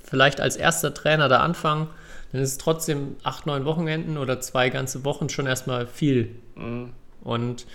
[0.03, 1.88] vielleicht als erster Trainer da anfangen,
[2.32, 6.36] dann ist es trotzdem acht, neun Wochenenden oder zwei ganze Wochen schon erstmal viel.
[6.55, 6.91] Mhm.
[7.24, 7.66] Und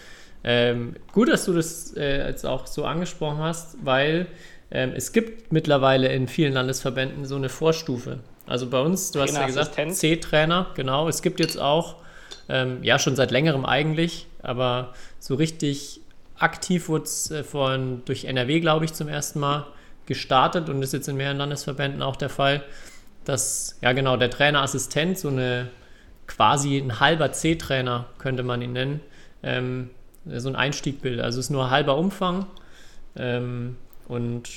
[0.45, 4.29] ähm, gut, dass du das äh, jetzt auch so angesprochen hast, weil
[4.71, 8.21] ähm, es gibt mittlerweile in vielen Landesverbänden so eine Vorstufe.
[8.47, 9.75] Also bei uns, du hast ja gesagt.
[9.95, 11.09] C-Trainer, genau.
[11.09, 11.97] Es gibt jetzt auch,
[12.49, 16.01] ähm, ja schon seit längerem eigentlich, aber so richtig
[16.39, 19.67] aktiv wurde es äh, von, durch NRW, glaube ich, zum ersten Mal
[20.07, 22.63] gestartet und ist jetzt in mehreren Landesverbänden auch der Fall,
[23.25, 25.69] dass, ja genau, der Trainerassistent, so eine
[26.27, 29.01] quasi ein halber C-Trainer, könnte man ihn nennen,
[29.43, 29.91] ähm,
[30.27, 31.25] so ein Einstieg bildet.
[31.25, 32.47] Also es ist nur halber Umfang
[33.17, 33.77] ähm,
[34.07, 34.49] und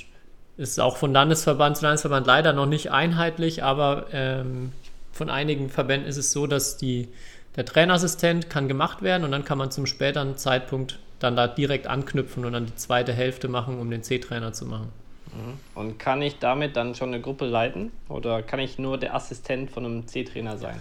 [0.58, 4.72] ist auch von Landesverband zu Landesverband leider noch nicht einheitlich, aber ähm,
[5.12, 7.10] von einigen Verbänden ist es so, dass die,
[7.56, 11.88] der Trainerassistent kann gemacht werden und dann kann man zum späteren Zeitpunkt dann da direkt
[11.88, 14.90] anknüpfen und dann die zweite Hälfte machen, um den C-Trainer zu machen.
[15.76, 17.92] Und kann ich damit dann schon eine Gruppe leiten?
[18.10, 20.80] Oder kann ich nur der Assistent von einem C-Trainer sein?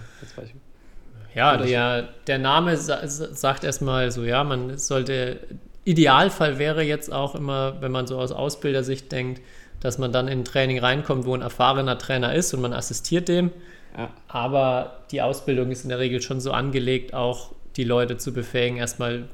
[1.34, 5.38] Ja, der, der Name sa sagt erstmal so, ja, man sollte,
[5.84, 9.40] Idealfall wäre jetzt auch immer, wenn man so aus Ausbildersicht denkt,
[9.78, 13.28] dass man dann in ein Training reinkommt, wo ein erfahrener Trainer ist und man assistiert
[13.28, 13.52] dem.
[13.97, 14.11] Ja.
[14.28, 18.76] Aber die Ausbildung ist in der Regel schon so angelegt, auch die Leute zu befähigen,
[18.78, 19.28] erstmal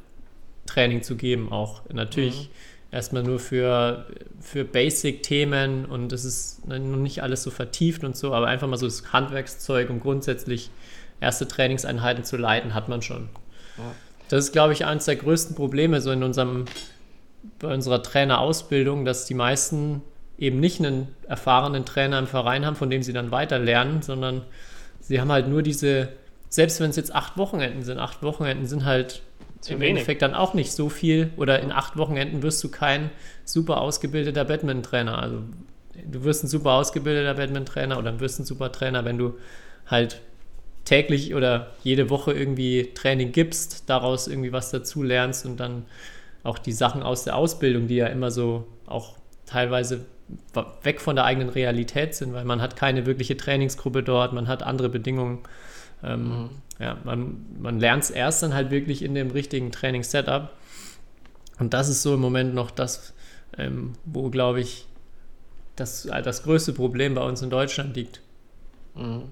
[0.67, 1.53] Training zu geben.
[1.53, 2.51] Auch natürlich
[2.91, 4.07] erstmal nur für,
[4.41, 8.77] für Basic-Themen und es ist noch nicht alles so vertieft und so, aber einfach mal
[8.77, 10.71] so das Handwerkszeug, um grundsätzlich
[11.21, 13.29] erste Trainingseinheiten zu leiten, hat man schon.
[13.79, 13.95] Ja.
[14.29, 16.65] Das ist, glaube ich, eines der größten Probleme so in unserem,
[17.59, 20.03] bei unserer Trainerausbildung, dass die meisten
[20.39, 24.43] eben nicht einen erfahrenen Trainer im Verein haben, von dem sie dann weiter lernen, sondern
[25.01, 26.09] sie haben halt nur diese,
[26.49, 29.22] selbst wenn es jetzt acht Wochenenden sind, acht Wochenenden sind halt
[29.61, 29.91] Zu im wenig.
[29.91, 33.11] Endeffekt dann auch nicht so viel oder in acht Wochenenden wirst du kein
[33.45, 35.18] super ausgebildeter Badminton-Trainer.
[35.18, 35.41] Also
[36.05, 39.34] du wirst ein super ausgebildeter Badminton-Trainer oder wirst ein super Trainer, wenn du
[39.87, 40.20] halt
[40.84, 45.87] täglich oder jede Woche irgendwie Training gibst, daraus irgendwie was dazu lernst und dann
[46.45, 49.16] auch die Sachen aus der Ausbildung, die ja immer so auch
[49.47, 50.05] teilweise
[50.83, 54.62] weg von der eigenen Realität sind, weil man hat keine wirkliche Trainingsgruppe dort, man hat
[54.62, 55.41] andere Bedingungen.
[56.03, 56.51] Ähm, Mhm.
[56.79, 60.51] ja, man, man lernt es erst dann halt wirklich in dem richtigen Trainingssetup.
[61.59, 63.14] Und das ist so im Moment noch das,
[63.57, 64.87] ähm, wo, glaube ich,
[65.77, 68.20] das, äh, das größte Problem bei uns in Deutschland liegt.
[68.95, 69.24] Mhm.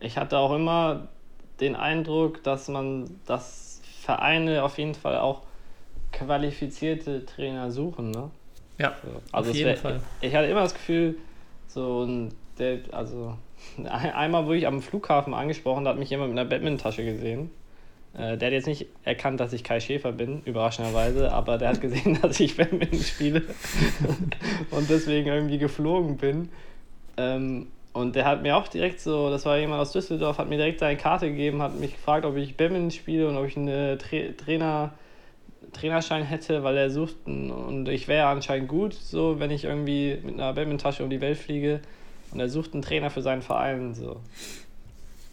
[0.00, 1.08] Ich hatte auch immer
[1.60, 5.42] den Eindruck, dass man, dass Vereine auf jeden Fall auch
[6.12, 8.30] qualifizierte Trainer suchen, ne?
[8.78, 9.20] Ja, So.
[9.32, 10.00] Also auf jeden wär, Fall.
[10.20, 11.16] Ich hatte immer das Gefühl,
[11.68, 13.36] so ein, der, also
[13.78, 17.50] ein- einmal wurde ich am Flughafen angesprochen, da hat mich jemand mit einer Badminton-Tasche gesehen.
[18.14, 21.80] Äh, der hat jetzt nicht erkannt, dass ich Kai Schäfer bin, überraschenderweise, aber der hat
[21.80, 23.42] gesehen, dass ich Badminton spiele
[24.70, 26.48] und deswegen irgendwie geflogen bin.
[27.16, 30.58] Ähm, und der hat mir auch direkt so, das war jemand aus Düsseldorf, hat mir
[30.58, 33.98] direkt seine Karte gegeben, hat mich gefragt, ob ich Badminton spiele und ob ich einen
[33.98, 34.92] Tra Trainer,
[35.76, 40.34] Trainerschein hätte, weil er sucht und ich wäre anscheinend gut, so wenn ich irgendwie mit
[40.34, 41.80] einer Badminton-Tasche um die Welt fliege
[42.32, 44.20] und er sucht einen Trainer für seinen Verein, so.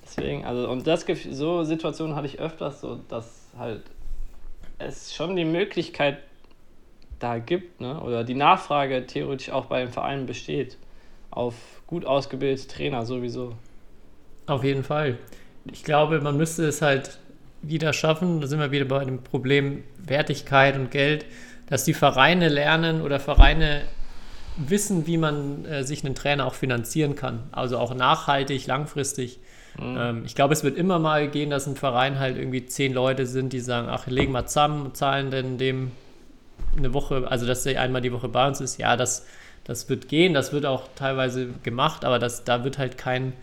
[0.04, 3.82] Deswegen, also, und das so Situationen hatte ich öfters, so, dass halt
[4.78, 6.20] es schon die Möglichkeit
[7.20, 10.78] da gibt, ne, oder die Nachfrage theoretisch auch bei den Vereinen besteht,
[11.32, 11.56] auf
[11.88, 13.54] gut ausgebildete Trainer sowieso.
[14.46, 15.18] Auf jeden Fall.
[15.72, 17.20] Ich glaube, man müsste es halt
[17.64, 21.26] wieder schaffen, da sind wir wieder bei dem Problem Wertigkeit und Geld,
[21.68, 23.82] dass die Vereine lernen oder Vereine
[24.57, 27.43] wissen, wie man äh, sich einen Trainer auch finanzieren kann.
[27.51, 29.39] Also auch nachhaltig, langfristig.
[29.80, 33.26] Ähm, ich glaube, es wird immer mal gehen, dass ein Verein halt irgendwie zehn Leute
[33.26, 35.91] sind, die sagen, ach, legen mal zusammen und zahlen denn dem
[36.78, 38.78] eine Woche, also dass der einmal die Woche bei uns ist.
[38.78, 39.26] Ja, das,
[39.64, 43.34] das wird gehen, das wird auch teilweise gemacht, aber das, da wird halt kein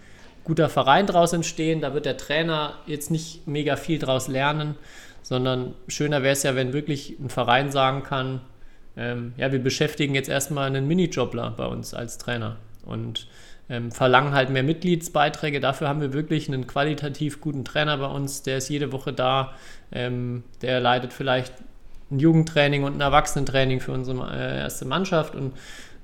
[0.45, 1.81] guter Verein draus entstehen.
[1.81, 4.77] Da wird der Trainer jetzt nicht mega viel draus lernen,
[5.23, 8.41] sondern schöner wäre es ja, wenn wirklich ein Verein sagen kann,
[8.97, 12.57] ähm, ja, wir beschäftigen jetzt erstmal einen Minijobler bei uns als Trainer.
[12.85, 13.29] Und
[13.69, 15.61] ähm, verlangen halt mehr Mitgliedsbeiträge.
[15.61, 19.55] Dafür haben wir wirklich einen qualitativ guten Trainer bei uns, der ist jede Woche da.
[19.93, 21.55] Ähm, der leitet vielleicht
[22.11, 25.53] ein Jugendtraining und ein Erwachsenentraining für unsere äh, erste Mannschaft und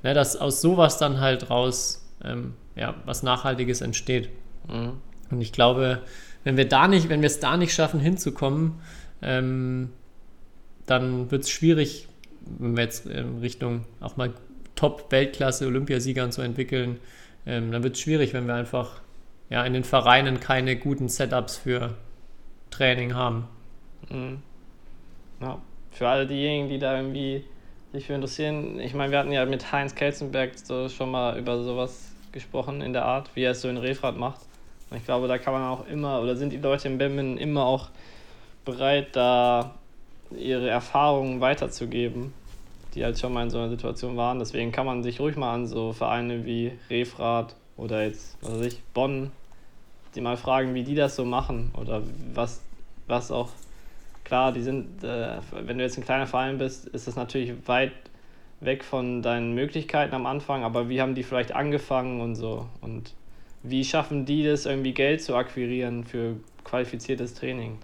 [0.04, 4.28] ne, dass aus sowas dann halt raus ähm, ja, was Nachhaltiges entsteht.
[4.68, 4.92] Mhm.
[5.30, 6.02] Und ich glaube,
[6.44, 8.74] wenn wir da nicht, wenn wir es da nicht schaffen, hinzukommen,
[9.22, 9.90] ähm,
[10.86, 12.06] dann wird es schwierig,
[12.58, 14.32] wenn wir jetzt in Richtung auch mal
[14.76, 16.98] Top-Weltklasse, Olympiasieger und so entwickeln,
[17.46, 19.00] ähm, dann wird es schwierig, wenn wir einfach
[19.50, 21.94] ja, in den Vereinen keine guten Setups für
[22.70, 23.48] Training haben.
[24.10, 24.42] Mhm.
[25.40, 25.60] Ja,
[25.90, 27.44] für alle diejenigen, die da irgendwie
[27.92, 31.62] sich für interessieren, ich meine, wir hatten ja mit Heinz Kelzenberg so schon mal über
[31.62, 34.40] sowas gesprochen in der Art, wie er es so in Refrat macht.
[34.90, 37.64] Und ich glaube, da kann man auch immer, oder sind die Leute im Badminton immer
[37.64, 37.88] auch
[38.64, 39.74] bereit, da
[40.36, 42.34] ihre Erfahrungen weiterzugeben,
[42.94, 44.38] die halt schon mal in so einer Situation waren.
[44.38, 48.66] Deswegen kann man sich ruhig mal an so Vereine wie Refrat oder jetzt, was weiß
[48.66, 49.32] ich, Bonn,
[50.14, 52.02] die mal fragen, wie die das so machen oder
[52.34, 52.60] was,
[53.06, 53.48] was auch,
[54.24, 57.92] klar, die sind, äh, wenn du jetzt ein kleiner Verein bist, ist das natürlich weit
[58.60, 63.12] weg von deinen Möglichkeiten am Anfang, aber wie haben die vielleicht angefangen und so und
[63.62, 67.78] wie schaffen die das irgendwie Geld zu akquirieren für qualifiziertes Training?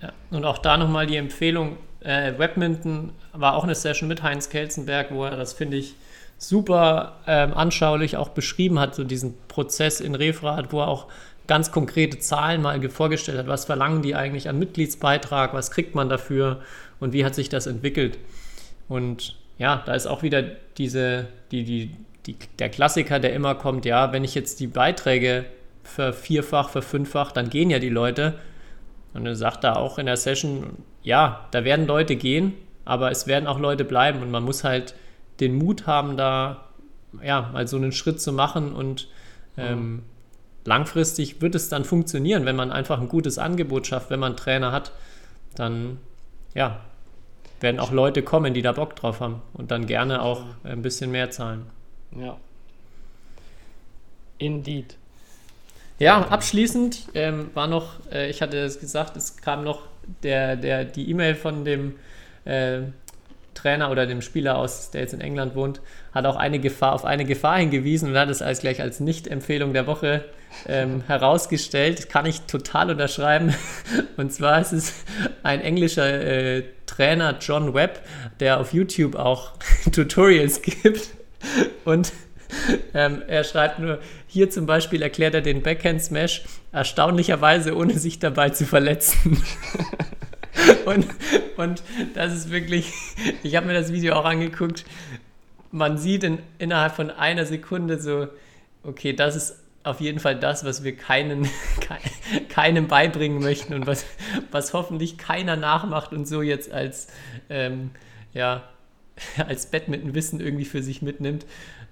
[0.00, 4.48] Ja, und auch da nochmal die Empfehlung, äh, Webminton war auch eine Session mit Heinz
[4.48, 5.94] Kelzenberg, wo er das, finde ich,
[6.38, 11.06] super ähm, anschaulich auch beschrieben hat, so diesen Prozess in Refrat, wo er auch
[11.46, 16.08] ganz konkrete Zahlen mal vorgestellt hat, was verlangen die eigentlich an Mitgliedsbeitrag, was kriegt man
[16.08, 16.60] dafür
[17.00, 18.18] und wie hat sich das entwickelt.
[18.88, 20.42] Und ja, da ist auch wieder
[20.76, 21.90] diese, die, die,
[22.26, 25.44] die, der Klassiker, der immer kommt, ja, wenn ich jetzt die Beiträge
[25.82, 28.34] vervierfach, verfünffach, dann gehen ja die Leute.
[29.12, 33.26] Und er sagt da auch in der Session, ja, da werden Leute gehen, aber es
[33.26, 34.94] werden auch Leute bleiben und man muss halt
[35.40, 36.68] den Mut haben, da
[37.22, 39.08] ja, mal so einen Schritt zu machen und
[39.56, 40.02] ähm,
[40.64, 44.36] langfristig wird es dann funktionieren, wenn man einfach ein gutes Angebot schafft, wenn man einen
[44.36, 44.92] Trainer hat,
[45.54, 45.98] dann
[46.54, 46.80] ja,
[47.60, 51.10] werden auch Leute kommen, die da Bock drauf haben und dann gerne auch ein bisschen
[51.10, 51.66] mehr zahlen.
[52.18, 52.36] Ja.
[54.38, 54.96] Indeed.
[55.98, 59.82] Ja, abschließend ähm, war noch, äh, ich hatte es gesagt, es kam noch
[60.22, 61.94] der, der, die E-Mail von dem
[62.44, 62.82] äh,
[63.54, 65.80] Trainer oder dem Spieler aus, der jetzt in England wohnt,
[66.12, 69.72] hat auch eine Gefahr, auf eine Gefahr hingewiesen und hat es als gleich als Nicht-Empfehlung
[69.72, 70.24] der Woche
[70.68, 72.08] ähm, herausgestellt.
[72.08, 73.54] Kann ich total unterschreiben.
[74.16, 74.94] Und zwar ist es
[75.42, 78.00] ein englischer äh, Trainer, John Webb,
[78.40, 79.52] der auf YouTube auch
[79.92, 81.10] Tutorials gibt.
[81.84, 82.12] Und
[82.94, 88.18] ähm, er schreibt nur, hier zum Beispiel erklärt er den Backhand Smash erstaunlicherweise, ohne sich
[88.18, 89.42] dabei zu verletzen.
[90.86, 91.06] und,
[91.56, 91.82] und
[92.14, 92.92] das ist wirklich,
[93.42, 94.84] ich habe mir das Video auch angeguckt,
[95.70, 98.28] man sieht in, innerhalb von einer Sekunde so,
[98.84, 101.48] okay, das ist auf jeden Fall das, was wir keinen,
[102.48, 104.06] keinem beibringen möchten und was,
[104.50, 107.08] was hoffentlich keiner nachmacht und so jetzt als,
[107.50, 107.90] ähm,
[108.32, 108.62] ja,
[109.46, 111.44] als Badminton-Wissen irgendwie für sich mitnimmt.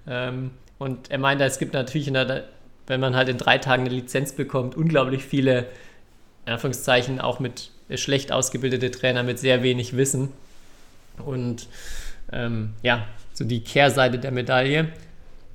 [0.07, 2.45] Ähm, und er meinte, es gibt natürlich, der,
[2.87, 5.67] wenn man halt in drei Tagen eine Lizenz bekommt, unglaublich viele,
[6.45, 10.31] in Anführungszeichen, auch mit schlecht ausgebildete Trainer mit sehr wenig Wissen.
[11.25, 11.67] Und
[12.31, 14.89] ähm, ja, so die Kehrseite der Medaille.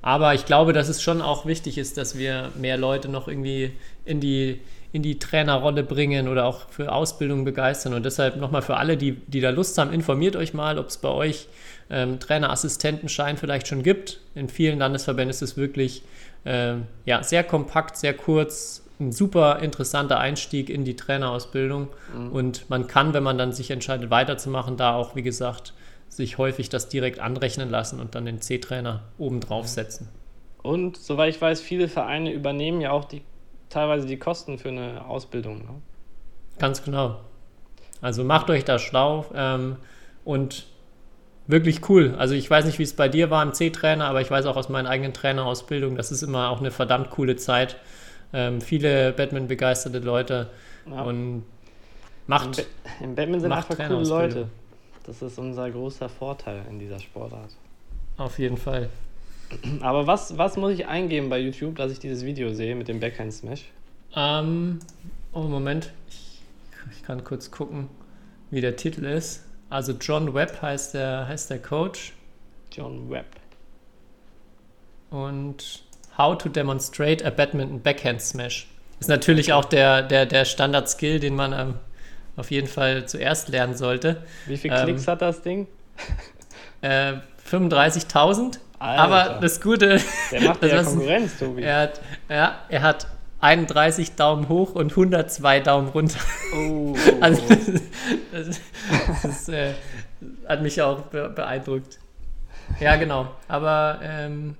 [0.01, 3.71] Aber ich glaube, dass es schon auch wichtig ist, dass wir mehr Leute noch irgendwie
[4.05, 4.61] in die,
[4.93, 7.93] in die Trainerrolle bringen oder auch für Ausbildung begeistern.
[7.93, 10.97] Und deshalb nochmal für alle, die, die da Lust haben, informiert euch mal, ob es
[10.97, 11.47] bei euch
[11.89, 14.21] ähm, Trainerassistentenschein vielleicht schon gibt.
[14.35, 16.03] In vielen Landesverbänden ist es wirklich
[16.45, 16.75] äh,
[17.05, 21.87] ja, sehr kompakt, sehr kurz, ein super interessanter Einstieg in die Trainerausbildung.
[22.15, 22.31] Mhm.
[22.31, 25.73] Und man kann, wenn man dann sich entscheidet, weiterzumachen, da auch, wie gesagt,
[26.09, 30.09] sich häufig das direkt anrechnen lassen und dann den C-Trainer oben drauf setzen.
[30.61, 33.21] Und soweit ich weiß, viele Vereine übernehmen ja auch die,
[33.69, 35.59] teilweise die Kosten für eine Ausbildung.
[35.59, 35.81] Ne?
[36.57, 37.21] Ganz genau.
[38.01, 39.77] Also macht euch da schlau ähm,
[40.25, 40.67] und
[41.47, 42.15] wirklich cool.
[42.17, 44.57] Also ich weiß nicht, wie es bei dir war im C-Trainer, aber ich weiß auch
[44.57, 47.77] aus meiner eigenen Trainerausbildung, das ist immer auch eine verdammt coole Zeit.
[48.31, 50.49] Ähm, viele Batman-begeisterte Leute
[50.89, 51.01] ja.
[51.01, 51.43] und
[52.27, 52.67] macht.
[53.01, 54.49] Im, ba Batman sind einfach coole Leute.
[55.05, 57.49] Das ist unser großer Vorteil in dieser Sportart.
[58.17, 58.89] Auf jeden Fall.
[59.81, 62.99] Aber was, was muss ich eingeben bei YouTube, dass ich dieses Video sehe mit dem
[62.99, 63.65] Backhand Smash?
[64.15, 64.79] Ähm,
[65.33, 65.91] oh, Moment.
[66.09, 66.41] Ich,
[66.91, 67.89] ich kann kurz gucken,
[68.51, 69.45] wie der Titel ist.
[69.69, 72.13] Also John Webb heißt der, heißt der Coach.
[72.71, 73.25] John Webb.
[75.09, 75.83] Und
[76.19, 78.67] How to Demonstrate a Badminton Backhand Smash.
[78.99, 81.75] Ist natürlich auch der, der, der Standard-Skill, den man am
[82.35, 84.23] auf jeden Fall zuerst lernen sollte.
[84.45, 85.67] Wie viele Klicks ähm, hat das Ding?
[86.81, 87.13] Äh,
[87.49, 88.59] 35.000.
[88.79, 89.99] Alter, Aber das Gute,
[90.31, 91.63] der macht das ja Konkurrenz, Tobi.
[91.63, 93.07] er hat, ja, er hat
[93.41, 96.19] 31 Daumen hoch und 102 Daumen runter.
[96.53, 97.49] Oh, oh, Also oh.
[97.49, 97.83] das, ist-
[98.31, 98.61] das,
[99.23, 99.73] das ist, äh,
[100.47, 101.99] hat mich auch be beeindruckt.
[102.79, 103.29] Ja, genau.
[103.49, 104.55] Aber, ähm,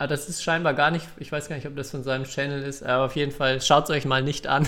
[0.00, 2.62] aber das ist scheinbar gar nicht, ich weiß gar nicht, ob das von seinem Channel
[2.62, 4.66] ist, aber auf jeden Fall schaut es euch mal nicht an.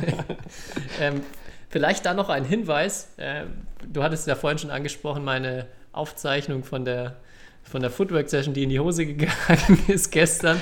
[1.00, 1.22] ähm,
[1.70, 3.08] vielleicht da noch ein Hinweis.
[3.16, 3.44] Äh,
[3.90, 7.16] du hattest ja vorhin schon angesprochen, meine Aufzeichnung von der,
[7.62, 10.60] von der Footwork-Session, die in die Hose gegangen ist gestern.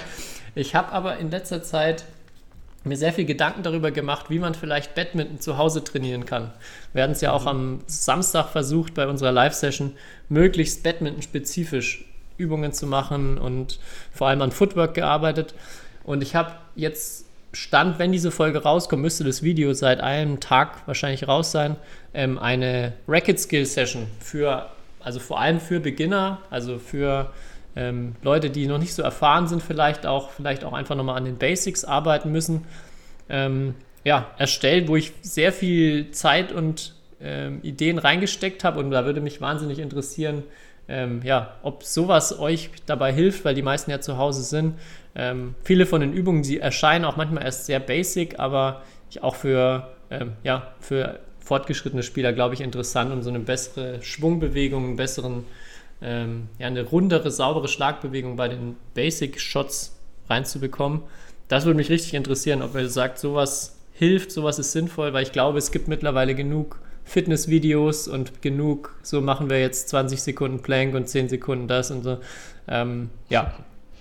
[0.55, 2.05] Ich habe aber in letzter Zeit
[2.85, 6.53] mir sehr viel Gedanken darüber gemacht, wie man vielleicht Badminton zu Hause trainieren kann.
[6.93, 9.97] Wir hatten es ja auch am Samstag versucht, bei unserer Live-Session
[10.29, 12.05] möglichst Badminton-spezifisch
[12.43, 13.79] Übungen zu machen und
[14.13, 15.55] vor allem an Footwork gearbeitet.
[16.05, 20.87] Und ich habe jetzt Stand, wenn diese Folge rauskommt, müsste das Video seit einem Tag
[20.87, 21.77] wahrscheinlich raus sein,
[22.15, 24.71] ähm, eine Racket Skill Session für,
[25.01, 27.31] also vor allem für Beginner, also für
[27.77, 31.27] ähm, Leute, die noch nicht so erfahren sind, vielleicht auch, vielleicht auch einfach nochmal an
[31.27, 32.67] den Basics arbeiten müssen,
[33.29, 33.75] ähm,
[34.05, 39.21] ja, erstellt, wo ich sehr viel Zeit und ähm, Ideen reingesteckt habe und da würde
[39.21, 40.43] mich wahnsinnig interessieren,
[40.89, 44.75] ähm, ja, ob sowas euch dabei hilft, weil die meisten ja zu Hause sind.
[45.15, 48.83] Ähm, viele von den Übungen, die erscheinen auch manchmal erst sehr basic, aber
[49.21, 54.85] auch für, ähm, ja, für fortgeschrittene Spieler, glaube ich, interessant, um so eine bessere Schwungbewegung,
[54.85, 55.45] einen besseren,
[56.01, 61.03] ähm, ja, eine rundere, saubere Schlagbewegung bei den Basic-Shots reinzubekommen.
[61.49, 65.33] Das würde mich richtig interessieren, ob ihr sagt, sowas hilft, sowas ist sinnvoll, weil ich
[65.33, 70.95] glaube, es gibt mittlerweile genug Fitnessvideos und genug, so machen wir jetzt 20 Sekunden Plank
[70.95, 72.19] und 10 Sekunden das und so.
[72.69, 73.53] Ähm, ja,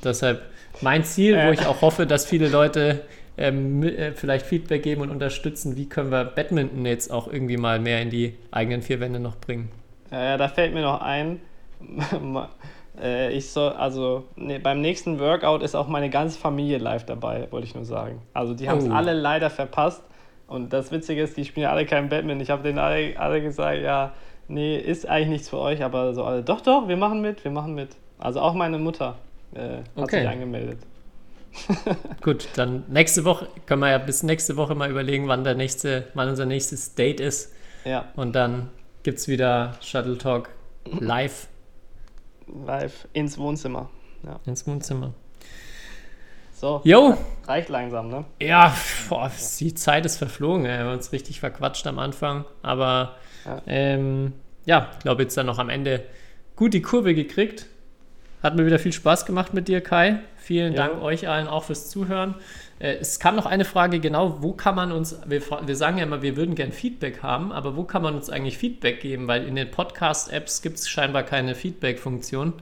[0.04, 0.41] deshalb
[0.82, 1.54] mein Ziel, wo Äh.
[1.54, 3.02] ich auch hoffe, dass viele Leute
[3.38, 7.80] ähm, äh, vielleicht Feedback geben und unterstützen, wie können wir Badminton jetzt auch irgendwie mal
[7.80, 9.70] mehr in die eigenen vier Wände noch bringen.
[10.12, 11.39] Ja, ja, da fällt mir noch ein,
[13.02, 17.47] äh, ich soll, also ne, beim nächsten Workout ist auch meine ganze Familie live dabei,
[17.52, 18.22] wollte ich nur sagen.
[18.34, 18.93] Also die haben es Oh.
[18.93, 20.04] alle leider verpasst.
[20.52, 22.41] Und das Witzige ist, die spielen alle kein Badminton.
[22.41, 24.12] Ich habe denen alle, alle gesagt, ja,
[24.49, 27.52] nee, ist eigentlich nichts für euch, aber so alle, doch, doch, wir machen mit, wir
[27.52, 27.95] machen mit.
[28.20, 29.16] Also auch meine Mutter
[29.54, 30.20] äh, hat Okay.
[30.20, 30.80] sich angemeldet.
[32.22, 36.08] Gut, dann nächste Woche können wir ja bis nächste Woche mal überlegen, wann der nächste,
[36.16, 37.54] wann unser nächstes Date ist.
[37.86, 38.70] Ja, Und dann
[39.04, 40.49] gibt es wieder Shuttle Talk
[40.99, 41.47] live
[42.66, 43.89] live ins Wohnzimmer.
[44.24, 44.39] Ja.
[44.45, 45.14] ins Wohnzimmer.
[46.62, 48.24] So, Jo, reicht langsam, ne?
[48.39, 48.76] ja,
[49.09, 50.64] boah, die Zeit ist verflogen.
[50.68, 50.78] ey.
[50.78, 52.45] Wir haben uns richtig verquatscht am Anfang.
[52.62, 53.62] Aber Ja.
[53.66, 54.34] ähm,
[54.66, 56.03] ja, ich glaube jetzt dann noch am Ende
[56.55, 57.66] gut die Kurve gekriegt.
[58.43, 60.20] Hat mir wieder viel Spaß gemacht mit dir, Kai.
[60.38, 60.88] Vielen Ja.
[60.88, 62.36] Dank euch allen auch fürs Zuhören.
[62.78, 66.03] Äh, es kam noch eine Frage, genau, wo kann man uns, wir, wir sagen ja
[66.03, 69.28] immer, wir würden gern Feedback haben, aber wo kann man uns eigentlich Feedback geben?
[69.28, 72.53] Weil in den Podcast-Apps gibt es scheinbar keine Feedback-Funktion.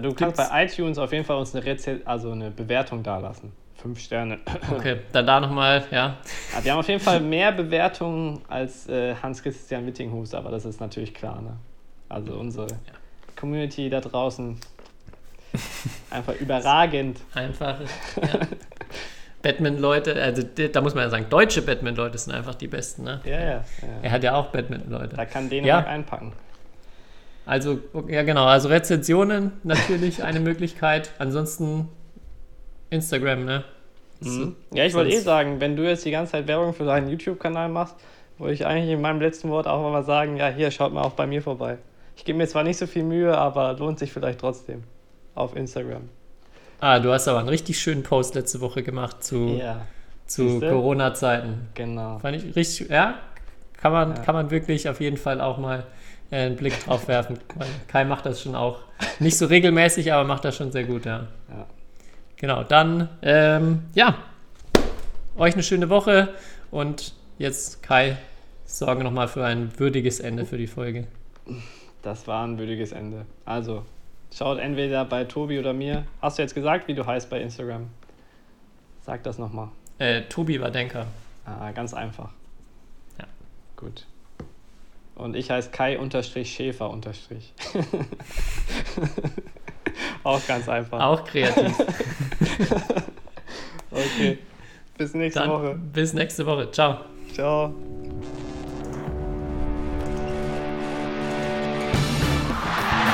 [0.00, 3.52] Du kannst bei iTunes auf jeden Fall uns eine, Reze also eine Bewertung dalassen.
[3.76, 4.38] Fünf Sterne.
[4.74, 6.16] Okay, dann da nochmal, ja.
[6.54, 10.80] Ja, wir haben auf jeden Fall mehr Bewertungen als äh, Hans-Christian Wittinghus, aber das ist
[10.80, 11.40] natürlich klar.
[11.40, 11.56] Ne?
[12.08, 12.66] Also unsere
[13.36, 14.58] Community da draußen
[16.10, 17.20] einfach überragend.
[17.34, 17.78] Einfach.
[18.20, 18.40] Ja.
[19.42, 23.04] Badminton-Leute, also da muss man ja sagen, deutsche Badminton-Leute sind einfach die besten.
[23.04, 23.20] Ne?
[23.24, 23.46] Ja, ja.
[23.50, 23.64] ja.
[24.02, 25.26] Er hat ja auch Da Badminton-Leute.
[25.26, 25.90] kann Dänemark Ja.
[25.90, 26.32] einpacken.
[27.48, 27.78] Also,
[28.08, 31.10] ja genau, also Rezensionen natürlich eine Möglichkeit.
[31.18, 31.88] Ansonsten
[32.90, 33.64] Instagram, ne?
[34.20, 34.54] Mhm.
[34.72, 37.68] Ja, ich wollte eh sagen, wenn du jetzt die ganze Zeit Werbung für deinen YouTube-Kanal
[37.68, 37.94] machst,
[38.36, 41.12] wollte ich eigentlich in meinem letzten Wort auch mal sagen, ja, hier, schaut mal auch
[41.12, 41.78] bei mir vorbei.
[42.16, 44.82] Ich gebe mir zwar nicht so viel Mühe, aber lohnt sich vielleicht trotzdem.
[45.34, 46.08] Auf Instagram.
[46.80, 49.86] Ah, du hast aber einen richtig schönen Post letzte Woche gemacht zu, Ja,
[50.26, 50.60] zu?
[50.60, 51.68] Corona-Zeiten.
[51.74, 52.18] genau.
[52.18, 53.14] Fand ich richtig, ja,
[53.80, 54.22] kann man, Ja.
[54.22, 55.86] kann man wirklich auf jeden Fall auch mal
[56.30, 57.38] einen Blick drauf werfen.
[57.86, 58.80] Kai macht das schon auch
[59.18, 61.26] nicht so regelmäßig, aber macht das schon sehr gut, ja.
[61.48, 61.66] Ja.
[62.36, 64.16] Genau, dann, ähm, ja,
[65.36, 66.34] euch eine schöne Woche
[66.70, 68.16] und jetzt, Kai,
[68.64, 71.06] sorge nochmal für ein würdiges Ende für die Folge.
[72.02, 73.26] Das war ein würdiges Ende.
[73.44, 73.84] Also,
[74.32, 76.04] schaut entweder bei Tobi oder mir.
[76.20, 77.88] Hast du jetzt gesagt, wie du heißt bei Instagram?
[79.00, 79.68] Sag das nochmal.
[79.98, 81.06] Äh, Tobi war Denker.
[81.44, 82.30] Ah, ganz einfach.
[83.18, 83.24] Ja.
[83.74, 84.06] Gut.
[85.18, 86.88] Und ich heiße Kai-Schäfer.
[86.88, 87.52] unterstrich.
[90.24, 91.00] Auch ganz einfach.
[91.00, 91.74] Auch kreativ.
[93.90, 94.38] Okay.
[94.98, 95.74] Bis nächste Dann Woche.
[95.92, 96.70] bis nächste Woche.
[96.70, 96.98] Ciao.
[97.32, 97.74] Ciao.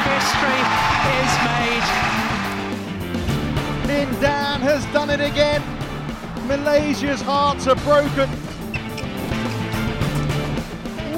[0.04, 0.60] History
[1.20, 1.86] is made.
[3.86, 5.62] Lin Dan has done it again.
[6.46, 8.28] Malaysia's hearts are broken.